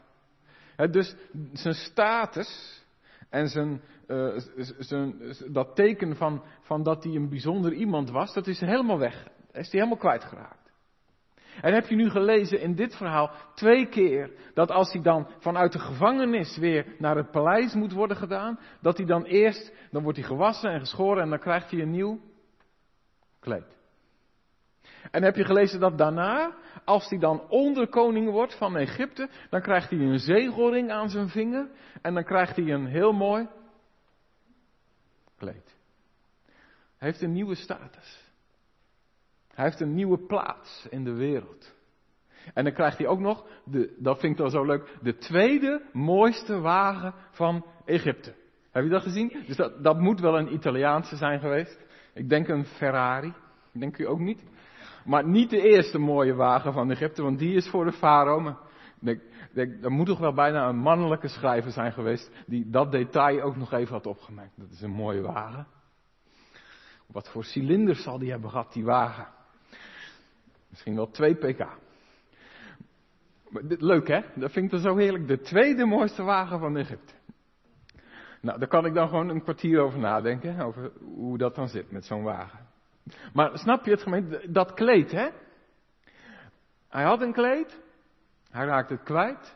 dus 0.92 1.16
zijn 1.54 1.74
status 1.74 2.82
en 3.30 3.48
zijn, 3.48 3.82
uh, 4.08 4.38
zijn, 4.80 5.36
dat 5.48 5.76
teken 5.76 6.16
van, 6.16 6.44
van 6.62 6.84
dat 6.84 7.04
hij 7.04 7.16
een 7.16 7.30
bijzonder 7.30 7.74
iemand 7.74 8.10
was, 8.10 8.34
dat 8.34 8.48
is 8.48 8.60
helemaal 8.60 9.00
weg. 9.00 9.28
Is 9.52 9.72
hij 9.72 9.82
helemaal 9.82 9.98
kwijtgeraakt. 9.98 10.67
En 11.62 11.74
heb 11.74 11.88
je 11.88 11.96
nu 11.96 12.10
gelezen 12.10 12.60
in 12.60 12.76
dit 12.76 12.96
verhaal 12.96 13.32
twee 13.56 13.88
keer 13.88 14.32
dat 14.54 14.72
als 14.72 14.92
hij 14.92 15.02
dan 15.02 15.28
vanuit 15.40 15.72
de 15.72 15.80
gevangenis 15.80 16.58
weer 16.58 16.86
naar 16.98 17.16
het 17.16 17.32
paleis 17.32 17.74
moet 17.74 17.94
worden 17.94 18.18
gedaan, 18.18 18.60
dat 18.82 18.98
hij 18.98 19.06
dan 19.06 19.24
eerst, 19.24 19.74
dan 19.92 20.04
wordt 20.04 20.18
hij 20.18 20.28
gewassen 20.28 20.72
en 20.72 20.80
geschoren 20.80 21.24
en 21.24 21.30
dan 21.30 21.40
krijgt 21.40 21.72
hij 21.72 21.82
een 21.82 21.92
nieuw 21.92 22.20
kleed. 23.40 23.76
En 25.12 25.24
heb 25.24 25.36
je 25.36 25.46
gelezen 25.46 25.80
dat 25.80 25.98
daarna, 25.98 26.56
als 26.86 27.10
hij 27.10 27.20
dan 27.20 27.50
onderkoning 27.50 28.30
wordt 28.30 28.58
van 28.58 28.78
Egypte, 28.78 29.30
dan 29.50 29.62
krijgt 29.62 29.90
hij 29.90 30.00
een 30.00 30.20
zegelring 30.20 30.92
aan 30.92 31.10
zijn 31.10 31.30
vinger 31.30 31.70
en 32.02 32.14
dan 32.14 32.24
krijgt 32.24 32.56
hij 32.56 32.66
een 32.66 32.86
heel 32.86 33.14
mooi 33.14 33.48
kleed. 35.38 35.76
Hij 36.98 37.08
heeft 37.08 37.22
een 37.22 37.32
nieuwe 37.32 37.56
status. 37.56 38.27
Hij 39.58 39.66
heeft 39.66 39.80
een 39.80 39.94
nieuwe 39.94 40.18
plaats 40.18 40.88
in 40.90 41.04
de 41.04 41.14
wereld. 41.14 41.76
En 42.54 42.64
dan 42.64 42.74
krijgt 42.74 42.98
hij 42.98 43.08
ook 43.08 43.20
nog, 43.20 43.46
de, 43.64 43.96
dat 44.00 44.20
vind 44.20 44.32
ik 44.32 44.38
dan 44.38 44.50
zo 44.50 44.64
leuk, 44.64 44.98
de 45.02 45.18
tweede 45.18 45.82
mooiste 45.94 46.60
wagen 46.60 47.14
van 47.32 47.66
Egypte. 47.86 48.34
Heb 48.72 48.84
je 48.84 48.90
dat 48.90 49.02
gezien? 49.02 49.44
Dus 49.46 49.56
dat, 49.56 49.84
dat 49.84 50.00
moet 50.00 50.20
wel 50.20 50.38
een 50.38 50.54
Italiaanse 50.54 51.16
zijn 51.16 51.40
geweest. 51.40 51.86
Ik 52.14 52.30
denk 52.30 52.48
een 52.48 52.66
Ferrari. 52.66 53.34
Denk 53.72 53.98
u 53.98 54.08
ook 54.08 54.20
niet? 54.20 54.44
Maar 55.06 55.28
niet 55.28 55.50
de 55.50 55.62
eerste 55.62 55.98
mooie 55.98 56.34
wagen 56.34 56.74
van 56.74 56.92
Egypte, 56.92 57.22
want 57.22 57.40
die 57.40 57.56
is 57.56 57.70
voor 57.70 57.86
de 57.86 57.92
farao. 57.92 58.40
Maar 58.40 58.58
er 59.56 59.92
moet 59.92 60.08
toch 60.08 60.20
wel 60.20 60.34
bijna 60.34 60.70
een 60.70 60.80
mannelijke 60.80 61.28
schrijver 61.28 61.72
zijn 61.72 61.94
geweest 61.94 62.32
die 62.46 62.70
dat 62.70 62.92
detail 62.92 63.42
ook 63.42 63.56
nog 63.56 63.72
even 63.74 63.94
had 63.94 64.08
opgemerkt. 64.08 64.54
Dat 64.56 64.70
is 64.72 64.82
een 64.82 64.92
mooie 64.92 65.22
wagen. 65.22 65.68
Wat 67.08 67.30
voor 67.30 67.44
cilinders 67.44 68.04
zal 68.04 68.20
die 68.20 68.32
hebben 68.32 68.50
gehad, 68.50 68.74
die 68.74 68.86
wagen? 68.86 69.36
Misschien 70.70 70.96
wel 70.96 71.10
2 71.10 71.36
pk. 71.36 71.68
Leuk 73.68 74.08
hè? 74.08 74.22
Dat 74.36 74.52
vind 74.52 74.66
ik 74.66 74.72
dan 74.72 74.80
zo 74.80 74.96
heerlijk. 74.96 75.28
De 75.28 75.40
tweede 75.40 75.86
mooiste 75.86 76.24
wagen 76.24 76.60
van 76.60 76.78
Egypte. 76.78 77.14
Nou, 78.42 78.60
daar 78.60 78.68
kan 78.68 78.86
ik 78.86 78.94
dan 78.94 79.10
gewoon 79.10 79.30
een 79.30 79.44
kwartier 79.44 79.80
over 79.80 80.00
nadenken. 80.00 80.60
Over 80.60 80.92
hoe 81.00 81.38
dat 81.38 81.56
dan 81.56 81.68
zit 81.68 81.92
met 81.92 82.06
zo'n 82.06 82.24
wagen. 82.24 82.60
Maar 83.34 83.58
snap 83.58 83.86
je 83.86 83.92
het 83.92 84.02
gemeente? 84.02 84.52
Dat 84.52 84.74
kleed 84.74 85.12
hè? 85.12 85.30
Hij 86.90 87.04
had 87.04 87.22
een 87.22 87.34
kleed. 87.34 87.80
Hij 88.50 88.66
raakt 88.66 88.90
het 88.90 89.04
kwijt. 89.04 89.56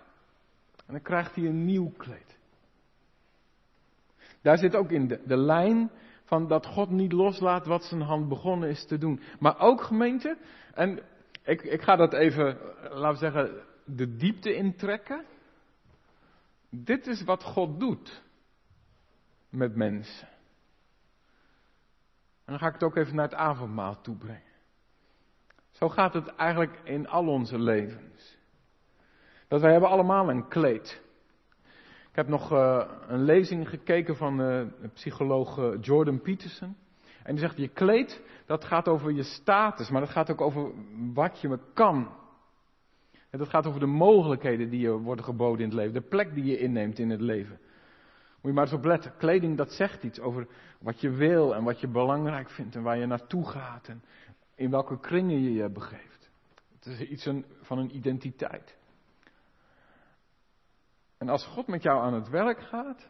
En 0.86 0.94
dan 0.94 1.02
krijgt 1.02 1.36
hij 1.36 1.46
een 1.46 1.66
nieuw 1.66 1.92
kleed. 1.98 2.40
Daar 4.42 4.58
zit 4.58 4.76
ook 4.76 4.92
in 4.92 5.08
de, 5.08 5.22
de 5.26 5.38
lijn 5.38 5.92
van 6.24 6.48
dat 6.48 6.66
God 6.66 6.90
niet 6.90 7.12
loslaat 7.12 7.66
wat 7.66 7.84
zijn 7.84 8.02
hand 8.02 8.28
begonnen 8.28 8.70
is 8.70 8.86
te 8.86 8.98
doen. 8.98 9.20
Maar 9.40 9.60
ook 9.60 9.82
gemeente, 9.82 10.38
en 10.74 11.00
ik, 11.44 11.62
ik 11.62 11.82
ga 11.82 11.96
dat 11.96 12.14
even, 12.14 12.58
laten 12.82 13.12
we 13.12 13.16
zeggen, 13.16 13.64
de 13.86 14.16
diepte 14.16 14.56
intrekken. 14.56 15.26
Dit 16.70 17.08
is 17.08 17.24
wat 17.24 17.44
God 17.44 17.80
doet 17.80 18.24
met 19.50 19.76
mensen. 19.76 20.28
En 22.46 22.58
dan 22.58 22.60
ga 22.60 22.68
ik 22.68 22.74
het 22.74 22.84
ook 22.84 22.96
even 22.96 23.16
naar 23.16 23.30
het 23.30 23.38
avondmaal 23.38 24.02
toe 24.02 24.16
brengen. 24.16 24.52
Zo 25.72 25.90
gaat 25.90 26.14
het 26.14 26.28
eigenlijk 26.28 26.80
in 26.84 27.08
al 27.08 27.28
onze 27.28 27.60
levens. 27.60 28.38
Dat 29.48 29.62
wij 29.62 29.72
hebben 29.72 29.90
allemaal 29.90 30.30
een 30.30 30.48
kleed. 30.48 31.02
Ik 32.10 32.16
heb 32.16 32.28
nog 32.28 32.52
uh, 32.52 32.88
een 33.08 33.24
lezing 33.24 33.70
gekeken 33.70 34.16
van 34.16 34.42
uh, 34.42 34.48
de 34.82 34.88
psycholoog 34.94 35.76
Jordan 35.82 36.22
Peterson. 36.22 36.78
En 37.24 37.36
die 37.36 37.40
zegt, 37.40 37.58
je 37.58 37.68
kleed, 37.68 38.22
dat 38.46 38.66
gaat 38.66 38.88
over 38.88 39.12
je 39.12 39.24
status, 39.24 39.90
maar 39.90 40.02
dat 40.02 40.10
gaat 40.10 40.32
ook 40.32 40.42
over 40.42 40.72
wat 41.14 41.42
je 41.42 41.48
me 41.48 41.60
kan. 41.74 42.20
En 43.30 43.40
dat 43.40 43.50
gaat 43.50 43.66
over 43.66 43.80
de 43.80 43.86
mogelijkheden 43.86 44.70
die 44.70 44.80
je 44.80 44.92
worden 44.92 45.26
geboden 45.26 45.60
in 45.60 45.66
het 45.66 45.74
leven, 45.74 45.94
de 45.94 46.08
plek 46.08 46.34
die 46.34 46.44
je 46.44 46.58
inneemt 46.58 47.00
in 47.00 47.10
het 47.10 47.22
leven. 47.22 47.60
Moet 48.42 48.52
je 48.52 48.54
maar 48.54 48.64
eens 48.64 48.74
op 48.74 48.86
letten. 48.86 49.18
Kleding, 49.18 49.58
dat 49.58 49.72
zegt 49.72 50.04
iets 50.04 50.20
over 50.20 50.48
wat 50.80 51.02
je 51.02 51.10
wil 51.10 51.56
en 51.56 51.64
wat 51.64 51.80
je 51.80 51.88
belangrijk 51.88 52.50
vindt 52.50 52.76
en 52.76 52.82
waar 52.82 52.98
je 52.98 53.06
naartoe 53.06 53.48
gaat 53.48 53.88
en 53.88 54.04
in 54.56 54.70
welke 54.70 55.00
kringen 55.00 55.42
je 55.42 55.54
je 55.54 55.70
begeeft. 55.70 56.30
Het 56.76 56.86
is 56.86 57.00
iets 57.00 57.30
van 57.62 57.78
een 57.78 57.96
identiteit. 57.96 58.78
En 61.18 61.30
als 61.30 61.46
God 61.46 61.68
met 61.68 61.84
jou 61.84 62.02
aan 62.02 62.14
het 62.14 62.30
werk 62.30 62.60
gaat, 62.60 63.10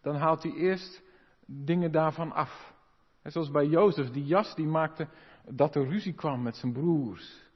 dan 0.00 0.14
haalt 0.14 0.42
hij 0.42 0.52
eerst 0.52 1.02
dingen 1.46 1.92
daarvan 1.92 2.32
af. 2.32 2.74
En 3.22 3.30
zoals 3.30 3.50
bij 3.50 3.66
Jozef, 3.66 4.10
die 4.10 4.24
jas 4.24 4.54
die 4.54 4.66
maakte 4.66 5.08
dat 5.48 5.74
er 5.74 5.88
ruzie 5.88 6.14
kwam 6.14 6.42
met 6.42 6.56
zijn 6.56 6.72
broers. 6.72 7.48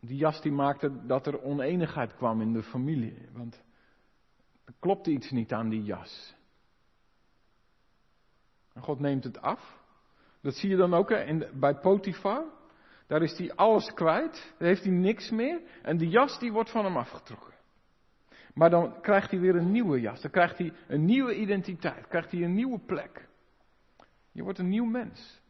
Die 0.00 0.16
jas 0.16 0.40
die 0.40 0.52
maakte 0.52 1.06
dat 1.06 1.26
er 1.26 1.42
oneenigheid 1.42 2.16
kwam 2.16 2.40
in 2.40 2.52
de 2.52 2.62
familie. 2.62 3.28
Want 3.32 3.62
er 4.64 4.74
klopte 4.78 5.10
iets 5.10 5.30
niet 5.30 5.52
aan 5.52 5.68
die 5.68 5.82
jas. 5.82 6.34
En 8.72 8.82
God 8.82 9.00
neemt 9.00 9.24
het 9.24 9.40
af. 9.40 9.82
Dat 10.40 10.54
zie 10.54 10.70
je 10.70 10.76
dan 10.76 10.94
ook 10.94 11.10
in, 11.10 11.46
bij 11.54 11.74
Potifar. 11.74 12.44
Daar 13.06 13.22
is 13.22 13.38
hij 13.38 13.54
alles 13.54 13.92
kwijt. 13.94 14.54
Daar 14.58 14.68
heeft 14.68 14.82
hij 14.82 14.92
niks 14.92 15.30
meer. 15.30 15.60
En 15.82 15.96
die 15.96 16.08
jas 16.08 16.38
die 16.38 16.52
wordt 16.52 16.70
van 16.70 16.84
hem 16.84 16.96
afgetrokken. 16.96 17.52
Maar 18.54 18.70
dan 18.70 19.00
krijgt 19.00 19.30
hij 19.30 19.40
weer 19.40 19.56
een 19.56 19.70
nieuwe 19.70 20.00
jas. 20.00 20.20
Dan 20.20 20.30
krijgt 20.30 20.58
hij 20.58 20.72
een 20.88 21.04
nieuwe 21.04 21.34
identiteit. 21.34 22.06
Krijgt 22.06 22.30
hij 22.30 22.42
een 22.42 22.54
nieuwe 22.54 22.78
plek. 22.78 23.28
Je 24.34 24.42
wordt 24.42 24.58
een 24.58 24.68
nieuw 24.68 24.84
mens. 24.84 25.42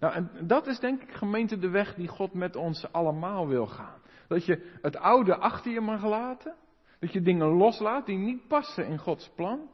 Nou, 0.00 0.14
en 0.14 0.46
dat 0.46 0.66
is 0.66 0.78
denk 0.78 1.02
ik 1.02 1.10
gemeente 1.10 1.58
de 1.58 1.68
weg 1.68 1.94
die 1.94 2.08
God 2.08 2.34
met 2.34 2.56
ons 2.56 2.92
allemaal 2.92 3.48
wil 3.48 3.66
gaan. 3.66 4.00
Dat 4.28 4.44
je 4.44 4.78
het 4.82 4.96
oude 4.96 5.36
achter 5.36 5.72
je 5.72 5.80
mag 5.80 6.04
laten. 6.04 6.54
Dat 6.98 7.12
je 7.12 7.22
dingen 7.22 7.46
loslaat 7.46 8.06
die 8.06 8.18
niet 8.18 8.48
passen 8.48 8.86
in 8.86 8.98
Gods 8.98 9.30
plan. 9.34 9.70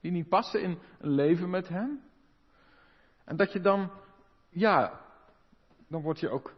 Die 0.00 0.10
niet 0.10 0.28
passen 0.28 0.62
in 0.62 0.78
een 0.98 1.10
leven 1.10 1.50
met 1.50 1.68
Hem. 1.68 2.02
En 3.24 3.36
dat 3.36 3.52
je 3.52 3.60
dan, 3.60 3.90
ja, 4.48 5.00
dan 5.88 6.02
word 6.02 6.20
je 6.20 6.28
ook 6.28 6.54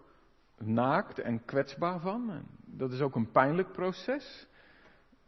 naakt 0.59 1.19
en 1.19 1.45
kwetsbaar 1.45 2.01
van. 2.01 2.31
En 2.31 2.47
dat 2.65 2.93
is 2.93 3.01
ook 3.01 3.15
een 3.15 3.31
pijnlijk 3.31 3.73
proces. 3.73 4.47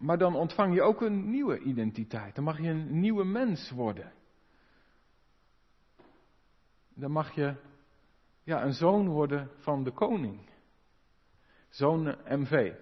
Maar 0.05 0.19
dan 0.19 0.35
ontvang 0.35 0.75
je 0.75 0.83
ook 0.83 1.01
een 1.01 1.31
nieuwe 1.31 1.59
identiteit. 1.59 2.35
Dan 2.35 2.45
mag 2.45 2.59
je 2.59 2.69
een 2.69 3.01
nieuwe 3.01 3.25
mens 3.25 3.71
worden. 3.71 4.13
Dan 6.95 7.11
mag 7.11 7.35
je 7.35 7.55
ja, 8.43 8.65
een 8.65 8.73
zoon 8.73 9.09
worden 9.09 9.51
van 9.59 9.85
de 9.85 9.91
koning. 9.91 10.51
Zoon 11.69 12.17
MV, 12.29 12.73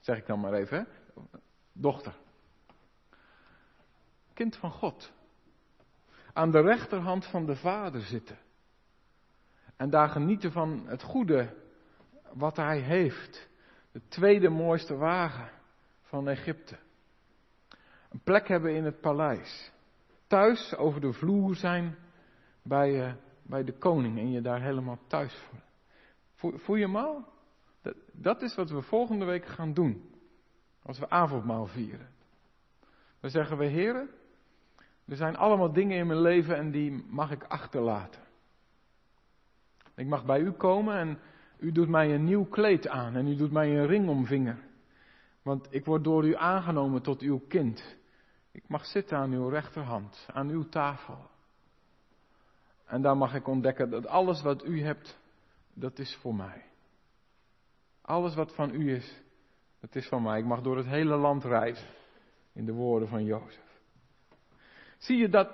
zeg 0.00 0.18
ik 0.18 0.26
dan 0.26 0.40
maar 0.40 0.52
even. 0.52 0.78
Hè? 0.78 0.84
Dochter. 1.72 2.16
Kind 4.32 4.56
van 4.56 4.70
God. 4.70 5.12
Aan 6.32 6.50
de 6.50 6.60
rechterhand 6.60 7.26
van 7.26 7.46
de 7.46 7.56
Vader 7.56 8.00
zitten. 8.00 8.38
En 9.76 9.90
daar 9.90 10.08
genieten 10.08 10.52
van 10.52 10.86
het 10.86 11.02
goede 11.02 11.54
wat 12.32 12.56
hij 12.56 12.80
heeft. 12.80 13.48
De 13.92 14.08
tweede 14.08 14.48
mooiste 14.48 14.96
wagen 14.96 15.53
van 16.14 16.28
Egypte. 16.28 16.76
Een 18.10 18.20
plek 18.24 18.48
hebben 18.48 18.74
in 18.74 18.84
het 18.84 19.00
paleis. 19.00 19.72
Thuis 20.26 20.76
over 20.76 21.00
de 21.00 21.12
vloer 21.12 21.54
zijn 21.54 21.96
bij, 22.62 23.06
uh, 23.06 23.12
bij 23.42 23.64
de 23.64 23.72
koning 23.72 24.18
en 24.18 24.30
je 24.30 24.40
daar 24.40 24.62
helemaal 24.62 24.98
thuis 25.06 25.34
voelen. 25.34 25.68
Voel, 26.58 26.76
je 26.76 26.84
hem 26.84 26.96
al? 26.96 27.24
Dat, 27.82 27.94
dat 28.12 28.42
is 28.42 28.54
wat 28.54 28.70
we 28.70 28.82
volgende 28.82 29.24
week 29.24 29.46
gaan 29.46 29.72
doen. 29.72 30.10
Als 30.82 30.98
we 30.98 31.10
avondmaal 31.10 31.66
vieren. 31.66 32.08
Dan 33.20 33.30
zeggen 33.30 33.58
we, 33.58 33.64
heren, 33.64 34.08
er 35.04 35.16
zijn 35.16 35.36
allemaal 35.36 35.72
dingen 35.72 35.98
in 35.98 36.06
mijn 36.06 36.20
leven 36.20 36.56
en 36.56 36.70
die 36.70 37.04
mag 37.08 37.30
ik 37.30 37.44
achterlaten. 37.44 38.22
Ik 39.94 40.06
mag 40.06 40.24
bij 40.24 40.40
u 40.40 40.50
komen 40.50 40.96
en 40.96 41.18
u 41.58 41.72
doet 41.72 41.88
mij 41.88 42.14
een 42.14 42.24
nieuw 42.24 42.44
kleed 42.44 42.88
aan 42.88 43.16
en 43.16 43.26
u 43.26 43.36
doet 43.36 43.52
mij 43.52 43.78
een 43.78 43.86
ring 43.86 44.08
om 44.08 44.26
vinger. 44.26 44.72
Want 45.44 45.66
ik 45.70 45.84
word 45.84 46.04
door 46.04 46.26
u 46.26 46.34
aangenomen 46.34 47.02
tot 47.02 47.20
uw 47.20 47.38
kind. 47.48 47.96
Ik 48.52 48.68
mag 48.68 48.86
zitten 48.86 49.18
aan 49.18 49.32
uw 49.32 49.48
rechterhand, 49.48 50.28
aan 50.32 50.48
uw 50.48 50.68
tafel. 50.68 51.30
En 52.84 53.02
daar 53.02 53.16
mag 53.16 53.34
ik 53.34 53.46
ontdekken 53.46 53.90
dat 53.90 54.06
alles 54.06 54.42
wat 54.42 54.64
u 54.64 54.82
hebt, 54.82 55.18
dat 55.74 55.98
is 55.98 56.18
voor 56.20 56.34
mij. 56.34 56.64
Alles 58.02 58.34
wat 58.34 58.54
van 58.54 58.74
u 58.74 58.94
is, 58.94 59.22
dat 59.80 59.94
is 59.94 60.08
van 60.08 60.22
mij. 60.22 60.38
Ik 60.38 60.44
mag 60.44 60.60
door 60.60 60.76
het 60.76 60.86
hele 60.86 61.16
land 61.16 61.44
reizen. 61.44 61.88
In 62.52 62.64
de 62.64 62.72
woorden 62.72 63.08
van 63.08 63.24
Jozef. 63.24 63.80
Zie 64.98 65.16
je, 65.16 65.28
dat, 65.28 65.50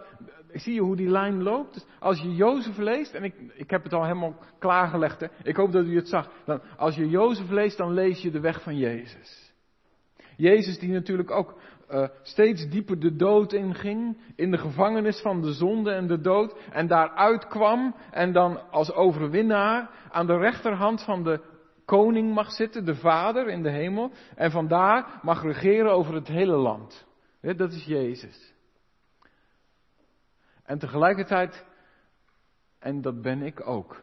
zie 0.52 0.74
je 0.74 0.80
hoe 0.80 0.96
die 0.96 1.08
lijn 1.08 1.42
loopt? 1.42 1.74
Dus 1.74 1.86
als 1.98 2.20
je 2.20 2.34
Jozef 2.34 2.76
leest, 2.76 3.14
en 3.14 3.24
ik, 3.24 3.34
ik 3.54 3.70
heb 3.70 3.82
het 3.82 3.92
al 3.92 4.02
helemaal 4.02 4.36
klaargelegd, 4.58 5.20
hè? 5.20 5.26
ik 5.42 5.56
hoop 5.56 5.72
dat 5.72 5.84
u 5.84 5.96
het 5.96 6.08
zag. 6.08 6.30
Dan, 6.44 6.60
als 6.76 6.94
je 6.94 7.08
Jozef 7.08 7.50
leest, 7.50 7.76
dan 7.76 7.92
lees 7.92 8.22
je 8.22 8.30
de 8.30 8.40
weg 8.40 8.62
van 8.62 8.76
Jezus. 8.76 9.49
Jezus 10.40 10.78
die 10.78 10.92
natuurlijk 10.92 11.30
ook 11.30 11.60
uh, 11.90 12.08
steeds 12.22 12.68
dieper 12.68 13.00
de 13.00 13.16
dood 13.16 13.52
inging, 13.52 14.20
in 14.36 14.50
de 14.50 14.58
gevangenis 14.58 15.20
van 15.20 15.40
de 15.40 15.52
zonde 15.52 15.90
en 15.90 16.06
de 16.06 16.20
dood, 16.20 16.58
en 16.70 16.86
daaruit 16.86 17.46
kwam 17.46 17.94
en 18.10 18.32
dan 18.32 18.70
als 18.70 18.92
overwinnaar 18.92 19.90
aan 20.10 20.26
de 20.26 20.36
rechterhand 20.36 21.04
van 21.04 21.22
de 21.22 21.40
koning 21.84 22.34
mag 22.34 22.50
zitten, 22.50 22.84
de 22.84 22.94
Vader 22.94 23.48
in 23.48 23.62
de 23.62 23.70
hemel, 23.70 24.12
en 24.34 24.50
vandaar 24.50 25.18
mag 25.22 25.42
regeren 25.42 25.92
over 25.92 26.14
het 26.14 26.28
hele 26.28 26.56
land. 26.56 27.06
dat 27.40 27.72
is 27.72 27.84
Jezus. 27.84 28.54
En 30.64 30.78
tegelijkertijd, 30.78 31.66
en 32.78 33.00
dat 33.00 33.22
ben 33.22 33.42
ik 33.42 33.66
ook. 33.66 34.02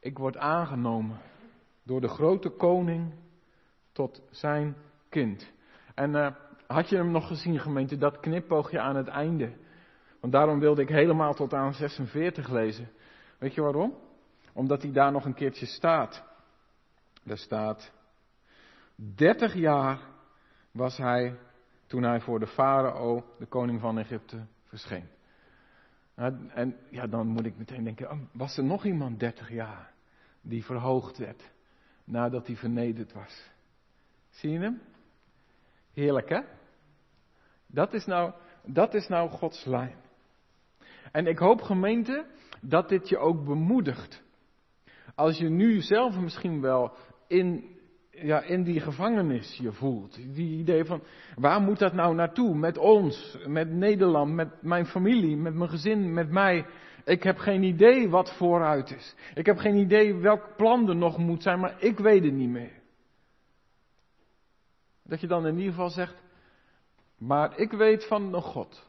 Ik 0.00 0.18
word 0.18 0.36
aangenomen 0.36 1.20
door 1.84 2.00
de 2.00 2.08
grote 2.08 2.48
koning 2.48 3.14
tot 4.00 4.22
zijn 4.30 4.76
kind. 5.08 5.52
En 5.94 6.10
uh, 6.10 6.30
had 6.66 6.88
je 6.88 6.96
hem 6.96 7.10
nog 7.10 7.26
gezien, 7.26 7.58
gemeente, 7.58 7.96
dat 7.96 8.20
knipoogje 8.20 8.80
aan 8.80 8.96
het 8.96 9.08
einde? 9.08 9.52
Want 10.20 10.32
daarom 10.32 10.58
wilde 10.58 10.82
ik 10.82 10.88
helemaal 10.88 11.34
tot 11.34 11.54
aan 11.54 11.74
46 11.74 12.48
lezen. 12.48 12.90
Weet 13.38 13.54
je 13.54 13.60
waarom? 13.60 13.94
Omdat 14.52 14.82
hij 14.82 14.92
daar 14.92 15.12
nog 15.12 15.24
een 15.24 15.34
keertje 15.34 15.66
staat. 15.66 16.24
Daar 17.22 17.38
staat, 17.38 17.92
30 18.94 19.54
jaar 19.54 20.00
was 20.70 20.96
hij 20.96 21.38
toen 21.86 22.02
hij 22.02 22.20
voor 22.20 22.38
de 22.38 22.46
farao, 22.46 23.24
de 23.38 23.46
koning 23.46 23.80
van 23.80 23.98
Egypte, 23.98 24.46
verscheen. 24.64 25.08
En 26.54 26.76
ja, 26.90 27.06
dan 27.06 27.26
moet 27.26 27.46
ik 27.46 27.56
meteen 27.56 27.84
denken, 27.84 28.10
oh, 28.10 28.18
was 28.32 28.56
er 28.56 28.64
nog 28.64 28.84
iemand 28.84 29.20
30 29.20 29.50
jaar 29.50 29.92
die 30.40 30.64
verhoogd 30.64 31.18
werd 31.18 31.50
nadat 32.04 32.46
hij 32.46 32.56
vernederd 32.56 33.12
was? 33.12 33.50
Zie 34.30 34.50
je 34.50 34.58
hem? 34.58 34.80
Heerlijk 35.92 36.28
hè? 36.28 36.40
Dat 37.66 37.92
is 37.92 38.06
nou, 38.06 38.32
dat 38.64 38.94
is 38.94 39.08
nou 39.08 39.30
Gods 39.30 39.64
lijn. 39.64 39.96
En 41.12 41.26
ik 41.26 41.38
hoop 41.38 41.60
gemeente 41.60 42.26
dat 42.60 42.88
dit 42.88 43.08
je 43.08 43.18
ook 43.18 43.44
bemoedigt. 43.44 44.22
Als 45.14 45.38
je 45.38 45.48
nu 45.48 45.80
zelf 45.80 46.16
misschien 46.16 46.60
wel 46.60 46.92
in 47.26 47.78
ja, 48.10 48.42
in 48.42 48.62
die 48.62 48.80
gevangenis 48.80 49.58
je 49.62 49.72
voelt. 49.72 50.34
Die 50.34 50.58
idee 50.58 50.84
van, 50.84 51.02
waar 51.36 51.60
moet 51.60 51.78
dat 51.78 51.92
nou 51.92 52.14
naartoe? 52.14 52.54
Met 52.54 52.78
ons, 52.78 53.38
met 53.46 53.70
Nederland, 53.70 54.34
met 54.34 54.62
mijn 54.62 54.86
familie, 54.86 55.36
met 55.36 55.54
mijn 55.54 55.70
gezin, 55.70 56.14
met 56.14 56.30
mij. 56.30 56.66
Ik 57.04 57.22
heb 57.22 57.38
geen 57.38 57.62
idee 57.62 58.08
wat 58.08 58.36
vooruit 58.36 58.90
is. 58.90 59.14
Ik 59.34 59.46
heb 59.46 59.56
geen 59.56 59.76
idee 59.76 60.14
welk 60.14 60.56
plan 60.56 60.88
er 60.88 60.96
nog 60.96 61.18
moet 61.18 61.42
zijn, 61.42 61.60
maar 61.60 61.74
ik 61.78 61.98
weet 61.98 62.24
het 62.24 62.32
niet 62.32 62.48
meer. 62.48 62.79
Dat 65.10 65.20
je 65.20 65.26
dan 65.26 65.46
in 65.46 65.56
ieder 65.56 65.72
geval 65.72 65.90
zegt, 65.90 66.22
maar 67.18 67.58
ik 67.58 67.70
weet 67.70 68.06
van 68.06 68.32
de 68.32 68.40
God. 68.40 68.88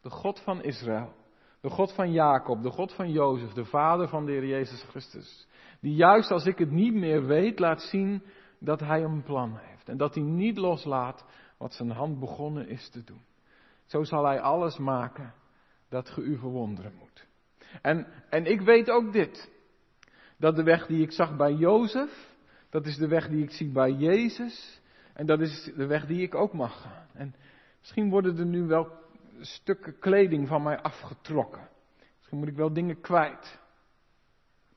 De 0.00 0.10
God 0.10 0.40
van 0.40 0.62
Israël. 0.62 1.12
De 1.60 1.70
God 1.70 1.92
van 1.92 2.12
Jacob, 2.12 2.62
de 2.62 2.70
God 2.70 2.92
van 2.92 3.10
Jozef, 3.10 3.52
de 3.52 3.64
vader 3.64 4.08
van 4.08 4.24
de 4.24 4.32
Heer 4.32 4.46
Jezus 4.46 4.82
Christus. 4.82 5.46
Die 5.80 5.94
juist 5.94 6.30
als 6.30 6.46
ik 6.46 6.58
het 6.58 6.70
niet 6.70 6.94
meer 6.94 7.26
weet, 7.26 7.58
laat 7.58 7.80
zien 7.80 8.22
dat 8.58 8.80
hij 8.80 9.02
een 9.02 9.22
plan 9.22 9.56
heeft. 9.56 9.88
En 9.88 9.96
dat 9.96 10.14
hij 10.14 10.24
niet 10.24 10.56
loslaat 10.56 11.24
wat 11.58 11.74
zijn 11.74 11.90
hand 11.90 12.18
begonnen 12.18 12.68
is 12.68 12.88
te 12.88 13.04
doen. 13.04 13.22
Zo 13.86 14.04
zal 14.04 14.24
hij 14.24 14.40
alles 14.40 14.78
maken 14.78 15.34
dat 15.88 16.10
ge 16.10 16.20
u 16.20 16.38
verwonderen 16.38 16.94
moet. 16.98 17.26
En, 17.82 18.06
en 18.30 18.46
ik 18.46 18.60
weet 18.60 18.90
ook 18.90 19.12
dit. 19.12 19.50
Dat 20.38 20.56
de 20.56 20.62
weg 20.62 20.86
die 20.86 21.02
ik 21.02 21.12
zag 21.12 21.36
bij 21.36 21.52
Jozef, 21.52 22.34
dat 22.70 22.86
is 22.86 22.96
de 22.96 23.08
weg 23.08 23.28
die 23.28 23.42
ik 23.42 23.50
zie 23.50 23.72
bij 23.72 23.90
Jezus. 23.90 24.80
En 25.14 25.26
dat 25.26 25.40
is 25.40 25.70
de 25.76 25.86
weg 25.86 26.06
die 26.06 26.22
ik 26.22 26.34
ook 26.34 26.52
mag 26.52 26.80
gaan. 26.80 27.06
En 27.12 27.34
misschien 27.78 28.10
worden 28.10 28.38
er 28.38 28.46
nu 28.46 28.66
wel 28.66 28.88
stukken 29.40 29.98
kleding 29.98 30.48
van 30.48 30.62
mij 30.62 30.80
afgetrokken. 30.80 31.68
Misschien 32.18 32.38
moet 32.38 32.48
ik 32.48 32.56
wel 32.56 32.72
dingen 32.72 33.00
kwijt. 33.00 33.60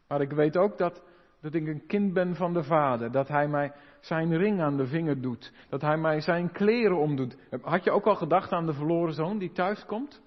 Maar 0.08 0.22
ik 0.22 0.32
weet 0.32 0.58
ook 0.58 0.78
dat 0.78 1.04
dat 1.46 1.54
ik 1.54 1.68
een 1.68 1.86
kind 1.88 2.14
ben 2.14 2.36
van 2.36 2.54
de 2.54 2.64
Vader. 2.64 3.12
Dat 3.12 3.28
Hij 3.28 3.48
mij 3.48 3.72
zijn 4.00 4.38
ring 4.38 4.62
aan 4.62 4.78
de 4.78 4.88
vinger 4.88 5.22
doet. 5.22 5.52
Dat 5.70 5.82
Hij 5.82 5.98
mij 5.98 6.22
zijn 6.22 6.52
kleren 6.52 6.98
omdoet. 6.98 7.38
Had 7.62 7.84
je 7.84 7.92
ook 7.92 8.06
al 8.06 8.16
gedacht 8.16 8.52
aan 8.52 8.66
de 8.66 8.74
verloren 8.74 9.14
zoon 9.14 9.38
die 9.38 9.52
thuis 9.52 9.86
komt? 9.86 10.22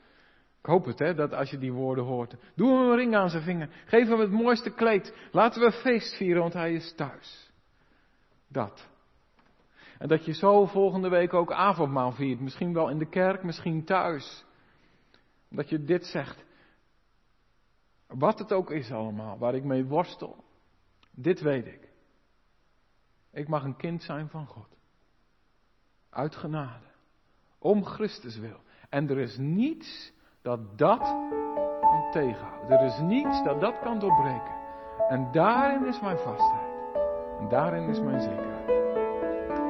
Ik 0.59 0.67
hoop 0.67 0.85
het, 0.85 0.99
hè, 0.99 1.15
dat 1.15 1.33
als 1.35 1.51
je 1.51 1.59
die 1.59 1.73
woorden 1.73 2.05
hoort. 2.05 2.37
Doe 2.55 2.79
hem 2.79 2.89
een 2.89 2.97
ring 2.97 3.17
aan 3.17 3.31
zijn 3.31 3.43
vinger. 3.43 3.69
Geef 3.85 4.09
hem 4.09 4.21
het 4.21 4.31
mooiste 4.31 4.71
kleed. 4.71 5.15
Laten 5.33 5.61
we 5.63 5.73
feest 5.73 6.17
vieren, 6.17 6.41
want 6.41 6.53
hij 6.53 6.73
is 6.73 6.95
thuis. 6.97 7.51
Dat. 8.49 8.89
En 9.99 10.09
dat 10.09 10.25
je 10.25 10.33
zo 10.33 10.67
volgende 10.67 11.09
week 11.09 11.35
ook 11.35 11.53
avondmaal 11.53 12.13
viert. 12.13 12.41
Misschien 12.41 12.73
wel 12.73 12.89
in 12.89 12.99
de 12.99 13.09
kerk, 13.09 13.43
misschien 13.43 13.85
thuis. 13.85 14.45
Dat 15.49 15.69
je 15.69 15.85
dit 15.85 16.07
zegt. 16.07 16.45
Wat 18.07 18.39
het 18.39 18.53
ook 18.53 18.71
is 18.71 18.93
allemaal, 18.93 19.39
waar 19.39 19.55
ik 19.55 19.65
mee 19.65 19.85
worstel. 19.85 20.45
Dit 21.11 21.41
weet 21.41 21.67
ik. 21.67 21.89
Ik 23.33 23.49
mag 23.49 23.65
een 23.65 23.77
kind 23.77 24.03
zijn 24.03 24.29
van 24.29 24.47
God. 24.47 24.77
Uit 26.11 26.37
genade. 26.37 26.87
Om 27.59 27.85
Christus 27.85 28.39
wil. 28.39 28.61
En 28.89 29.09
er 29.11 29.19
is 29.19 29.37
niets 29.37 30.13
dat 30.43 30.79
dat 30.79 31.01
kan 31.81 32.11
tegenhouden. 32.11 32.79
Er 32.79 32.85
is 32.85 32.99
niets 32.99 33.43
dat 33.43 33.61
dat 33.61 33.79
kan 33.81 33.99
doorbreken. 33.99 34.57
En 35.09 35.33
daarin 35.33 35.87
is 35.87 36.01
mijn 36.01 36.19
vastheid. 36.19 36.95
En 37.39 37.49
daarin 37.49 37.89
is 37.89 38.01
mijn 38.01 38.21
zekerheid. 38.21 38.48